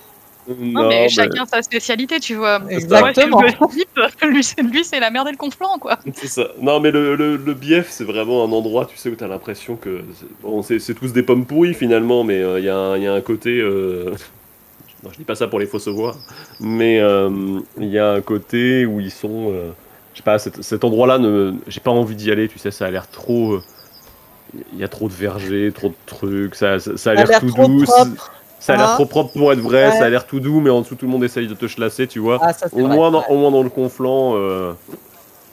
Non, 0.48 0.88
mais 0.88 1.08
chacun 1.10 1.46
sa 1.46 1.62
spécialité, 1.62 2.20
tu 2.20 2.36
vois. 2.36 2.62
Exactement. 2.70 3.42
lui, 4.24 4.84
c'est 4.84 5.00
la 5.00 5.12
merde 5.12 5.28
et 5.28 5.32
le 5.32 5.38
conflant, 5.38 5.78
quoi. 5.80 6.00
C'est 6.14 6.28
ça. 6.28 6.48
Non, 6.60 6.80
mais 6.80 6.92
le, 6.92 7.16
le, 7.16 7.38
le 7.38 7.54
bief, 7.54 7.88
c'est 7.90 8.04
vraiment 8.04 8.44
un 8.44 8.52
endroit, 8.52 8.86
tu 8.86 8.98
sais, 8.98 9.10
où 9.10 9.16
t'as 9.16 9.28
l'impression 9.28 9.76
que. 9.76 10.02
Bon, 10.42 10.62
c'est 10.64 10.94
tous 10.94 11.14
des 11.14 11.24
pommes 11.24 11.46
pourries, 11.46 11.74
finalement, 11.74 12.24
mais 12.24 12.42
euh, 12.42 12.60
il 12.60 12.64
y, 12.64 13.04
y, 13.04 13.08
a 13.08 13.14
un 13.14 13.22
côté. 13.22 13.60
Euh... 13.60 14.14
Non, 15.04 15.10
je 15.12 15.18
dis 15.18 15.24
pas 15.24 15.34
ça 15.34 15.48
pour 15.48 15.58
les 15.58 15.66
fausses 15.66 15.88
voix, 15.88 16.16
mais 16.60 17.00
euh, 17.00 17.60
il 17.80 17.88
y 17.88 17.98
a 17.98 18.12
un 18.12 18.22
côté 18.22 18.86
où 18.86 19.00
ils 19.00 19.10
sont. 19.10 19.52
Euh, 19.52 19.72
je 20.14 20.18
sais 20.18 20.24
pas, 20.24 20.38
cet, 20.38 20.62
cet 20.62 20.84
endroit-là, 20.84 21.20
j'ai 21.66 21.80
pas 21.80 21.90
envie 21.90 22.16
d'y 22.16 22.30
aller, 22.30 22.48
tu 22.48 22.60
sais, 22.60 22.70
ça 22.70 22.86
a 22.86 22.92
l'air 22.92 23.10
trop. 23.10 23.62
Il 24.74 24.78
y 24.78 24.84
a 24.84 24.88
trop 24.88 25.08
de 25.08 25.14
vergers, 25.14 25.72
trop 25.74 25.90
de 25.90 25.96
trucs, 26.06 26.54
ça, 26.54 26.78
ça, 26.78 27.12
a 27.12 27.14
l'air 27.16 27.40
tout 27.40 27.50
doux. 27.50 27.84
Ça 28.62 28.76
a 28.76 28.78
l'air 28.78 28.90
ah. 28.92 28.96
trop 28.96 29.06
propre 29.08 29.34
pour 29.34 29.52
être 29.52 29.60
vrai, 29.60 29.92
ça 29.92 30.06
a 30.06 30.10
l'air 30.10 30.28
tout 30.28 30.40
doux, 30.40 30.62
mais 30.62 30.70
en 30.70 30.82
dessous 30.82 30.94
tout 30.94 31.08
le 31.08 31.12
monde 31.12 31.24
essaye 31.24 31.48
de 31.48 31.56
te 31.56 31.68
chlasser, 31.68 32.06
tu 32.06 32.20
vois. 32.20 32.38
Ah, 32.42 32.52
au, 32.72 32.86
moins 32.86 33.10
dans, 33.10 33.26
au 33.28 33.36
moins 33.36 33.50
dans 33.50 33.64
le 33.64 33.72
conflant, 33.72 34.34
euh, 34.36 34.74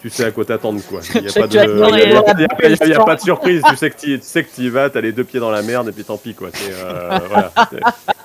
tu 0.03 0.11
sais 0.11 0.27
à 0.27 0.31
quoi 0.31 0.45
t'attendre, 0.45 0.83
quoi. 0.87 1.01
Il 1.15 1.23
n'y 1.23 1.29
a, 1.29 1.33
pas 1.41 1.47
de, 1.47 1.55
y 2.87 2.93
a, 2.93 3.05
pas 3.05 3.17
de 3.17 3.21
surprise, 3.23 3.63
tu 3.67 3.77
sais 3.77 3.91
que 3.91 3.97
tu 3.99 4.21
sais 4.21 4.45
que 4.45 4.61
y 4.61 4.69
vas, 4.69 4.91
t'as 4.91 5.01
les 5.01 5.13
deux 5.13 5.25
pieds 5.25 5.41
dans 5.41 5.51
la 5.51 5.63
merde, 5.63 5.89
et 5.89 5.93
puis 5.93 6.05
tant 6.05 6.19
pis, 6.19 6.35
quoi. 6.35 6.49
Euh, 6.69 7.19
voilà, 7.29 7.51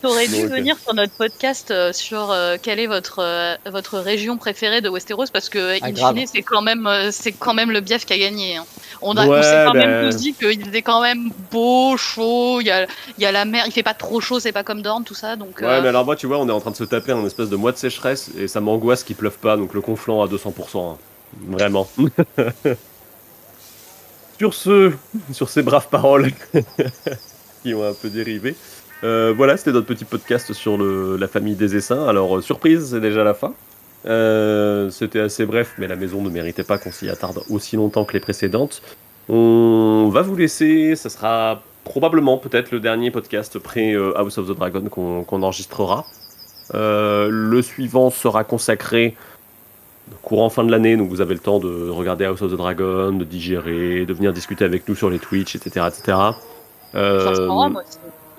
T'aurais 0.00 0.28
dû 0.28 0.46
venir 0.46 0.76
sur 0.78 0.94
notre 0.94 1.12
podcast 1.12 1.72
euh, 1.72 1.92
sur 1.92 2.30
euh, 2.30 2.56
quelle 2.62 2.78
est 2.78 2.86
votre 2.86 3.18
euh, 3.18 3.56
votre 3.66 3.98
région 3.98 4.36
préférée 4.36 4.80
de 4.80 4.88
Westeros 4.88 5.26
parce 5.32 5.48
que 5.48 5.76
ah, 5.80 5.86
in 5.86 6.14
fine 6.14 6.26
c'est 6.26 6.42
quand 6.42 6.62
même 6.62 6.88
c'est 7.10 7.32
quand 7.32 7.52
même 7.52 7.72
le 7.72 7.80
Bief 7.80 8.04
qui 8.04 8.12
a 8.12 8.18
gagné. 8.18 8.58
Hein. 8.58 8.64
On 9.02 9.16
a 9.16 9.26
on 9.26 9.42
s'est 9.42 9.64
quand 9.66 9.74
même 9.74 10.02
ben. 10.02 10.10
tous 10.10 10.18
dit 10.18 10.34
qu'il 10.34 10.64
faisait 10.64 10.82
quand 10.82 11.02
même 11.02 11.30
beau, 11.50 11.96
chaud, 11.96 12.60
il 12.60 12.68
y 12.68 12.70
a 12.70 12.86
il 13.16 13.22
y 13.22 13.26
a 13.26 13.32
la 13.32 13.44
mer, 13.44 13.64
il 13.66 13.72
fait 13.72 13.82
pas 13.82 13.94
trop 13.94 14.20
chaud, 14.20 14.38
c'est 14.38 14.52
pas 14.52 14.62
comme 14.62 14.82
Dorne 14.82 15.02
tout 15.02 15.14
ça 15.14 15.34
donc. 15.34 15.58
Ouais 15.60 15.80
mais 15.80 15.88
alors 15.88 16.04
moi 16.04 16.14
tu 16.14 16.28
vois 16.28 16.38
on 16.38 16.48
est 16.48 16.52
en 16.52 16.60
train 16.60 16.70
de 16.70 16.76
se 16.76 16.84
taper 16.84 17.10
un 17.10 17.26
espèce 17.26 17.48
de 17.48 17.56
mois 17.56 17.72
de 17.72 17.78
sécheresse 17.78 18.30
et 18.38 18.46
ça 18.46 18.60
m'angoisse 18.60 19.02
qu'il 19.02 19.16
pleuve 19.16 19.38
pas 19.38 19.56
donc 19.56 19.74
le 19.74 19.80
conflant 19.80 20.22
à 20.22 20.28
200% 20.28 20.92
hein. 20.92 20.96
vraiment. 21.48 21.88
sur 24.38 24.54
ce 24.54 24.92
sur 25.32 25.48
ces 25.48 25.62
braves 25.62 25.88
paroles 25.88 26.30
qui 27.62 27.74
ont 27.74 27.84
un 27.84 27.94
peu 27.94 28.10
dérivé. 28.10 28.54
Euh, 29.04 29.32
voilà, 29.36 29.56
c'était 29.56 29.72
notre 29.72 29.86
petit 29.86 30.04
podcast 30.04 30.52
sur 30.52 30.76
la 30.78 31.28
famille 31.28 31.54
des 31.54 31.76
Essaims. 31.76 32.08
Alors, 32.08 32.38
euh, 32.38 32.40
surprise, 32.40 32.90
c'est 32.90 33.00
déjà 33.00 33.22
la 33.24 33.34
fin. 33.34 33.54
Euh, 34.06 34.90
c'était 34.90 35.20
assez 35.20 35.46
bref, 35.46 35.74
mais 35.78 35.86
la 35.86 35.96
maison 35.96 36.22
ne 36.22 36.30
méritait 36.30 36.64
pas 36.64 36.78
qu'on 36.78 36.92
s'y 36.92 37.08
attarde 37.08 37.40
aussi 37.50 37.76
longtemps 37.76 38.04
que 38.04 38.12
les 38.12 38.20
précédentes. 38.20 38.82
On 39.28 40.08
va 40.12 40.22
vous 40.22 40.36
laisser, 40.36 40.96
ça 40.96 41.10
sera 41.10 41.62
probablement 41.84 42.38
peut-être 42.38 42.70
le 42.70 42.80
dernier 42.80 43.10
podcast 43.10 43.58
pré-House 43.58 44.38
of 44.38 44.48
the 44.48 44.56
Dragon 44.56 44.84
qu'on 44.88 45.42
enregistrera. 45.42 46.06
le 46.72 47.60
suivant 47.62 48.10
sera 48.10 48.44
consacré 48.44 49.16
courant 50.22 50.48
fin 50.48 50.64
de 50.64 50.70
l'année, 50.70 50.96
donc 50.96 51.10
vous 51.10 51.20
avez 51.20 51.34
le 51.34 51.40
temps 51.40 51.58
de 51.58 51.90
regarder 51.90 52.24
House 52.24 52.40
of 52.40 52.50
the 52.50 52.56
Dragon, 52.56 53.12
de 53.12 53.24
digérer, 53.24 54.06
de 54.06 54.12
venir 54.14 54.32
discuter 54.32 54.64
avec 54.64 54.88
nous 54.88 54.94
sur 54.94 55.10
les 55.10 55.18
Twitch, 55.18 55.54
etc. 55.54 55.86
etc. 55.88 56.16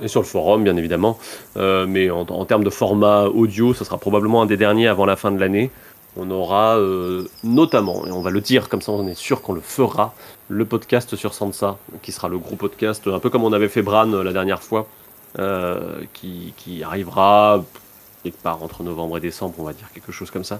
Et 0.01 0.07
sur 0.07 0.21
le 0.21 0.25
forum, 0.25 0.63
bien 0.63 0.77
évidemment. 0.77 1.17
Euh, 1.57 1.85
mais 1.87 2.09
en, 2.09 2.45
termes 2.45 2.63
de 2.63 2.69
format 2.69 3.25
audio, 3.25 3.73
ce 3.73 3.83
sera 3.83 3.97
probablement 3.97 4.41
un 4.41 4.45
des 4.45 4.57
derniers 4.57 4.87
avant 4.87 5.05
la 5.05 5.15
fin 5.15 5.31
de 5.31 5.39
l'année. 5.39 5.71
On 6.17 6.29
aura 6.31 6.77
euh, 6.77 7.27
notamment, 7.43 8.05
et 8.07 8.11
on 8.11 8.21
va 8.21 8.31
le 8.31 8.41
dire 8.41 8.69
comme 8.69 8.81
ça, 8.81 8.91
on 8.91 9.07
est 9.07 9.17
sûr 9.17 9.41
qu'on 9.41 9.53
le 9.53 9.61
fera, 9.61 10.13
le 10.47 10.65
podcast 10.65 11.15
sur 11.15 11.33
Sansa, 11.33 11.77
qui 12.01 12.11
sera 12.11 12.29
le 12.29 12.37
gros 12.37 12.55
podcast, 12.55 13.07
un 13.07 13.19
peu 13.19 13.29
comme 13.29 13.43
on 13.43 13.53
avait 13.53 13.69
fait 13.69 13.81
Bran 13.81 14.11
euh, 14.11 14.23
la 14.23 14.33
dernière 14.33 14.63
fois, 14.63 14.87
qui, 16.13 16.83
arrivera 16.83 17.63
quelque 18.23 18.41
part 18.41 18.63
entre 18.63 18.83
novembre 18.83 19.17
et 19.17 19.21
décembre, 19.21 19.53
on 19.59 19.63
va 19.63 19.73
dire 19.73 19.89
quelque 19.93 20.11
chose 20.11 20.31
comme 20.31 20.43
ça. 20.43 20.59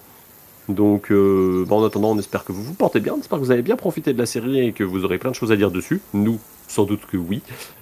Donc, 0.69 1.11
en 1.11 1.83
attendant, 1.83 2.11
on 2.11 2.19
espère 2.19 2.45
que 2.45 2.51
vous 2.51 2.61
vous 2.61 2.75
portez 2.75 2.99
bien, 2.99 3.15
on 3.15 3.19
espère 3.19 3.39
que 3.39 3.43
vous 3.43 3.51
avez 3.51 3.63
bien 3.63 3.75
profité 3.75 4.13
de 4.13 4.19
la 4.19 4.27
série 4.27 4.59
et 4.59 4.71
que 4.71 4.83
vous 4.83 5.03
aurez 5.03 5.17
plein 5.17 5.31
de 5.31 5.35
choses 5.35 5.51
à 5.51 5.55
dire 5.55 5.71
dessus. 5.71 6.01
Nous, 6.13 6.39
sans 6.69 6.83
doute 6.83 7.01
que 7.11 7.17
oui. 7.17 7.41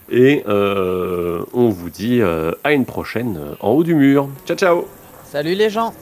Et 0.10 0.44
euh, 0.48 1.44
on 1.54 1.70
vous 1.70 1.90
dit 1.90 2.22
euh, 2.22 2.54
à 2.64 2.72
une 2.72 2.86
prochaine 2.86 3.38
euh, 3.38 3.56
en 3.60 3.72
haut 3.72 3.84
du 3.84 3.94
mur. 3.94 4.30
Ciao 4.46 4.56
ciao 4.56 4.88
Salut 5.26 5.56
les 5.56 5.70
gens 5.70 5.94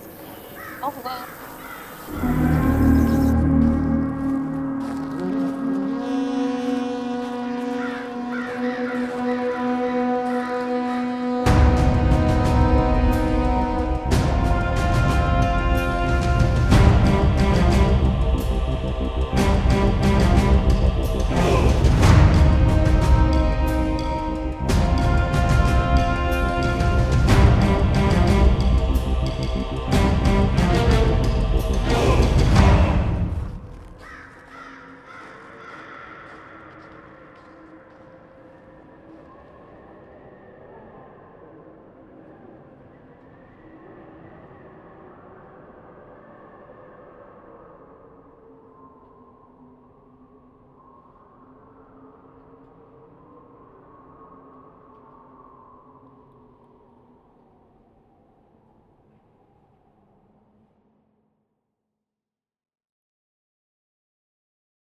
Au 0.83 0.87
revoir 0.87 1.25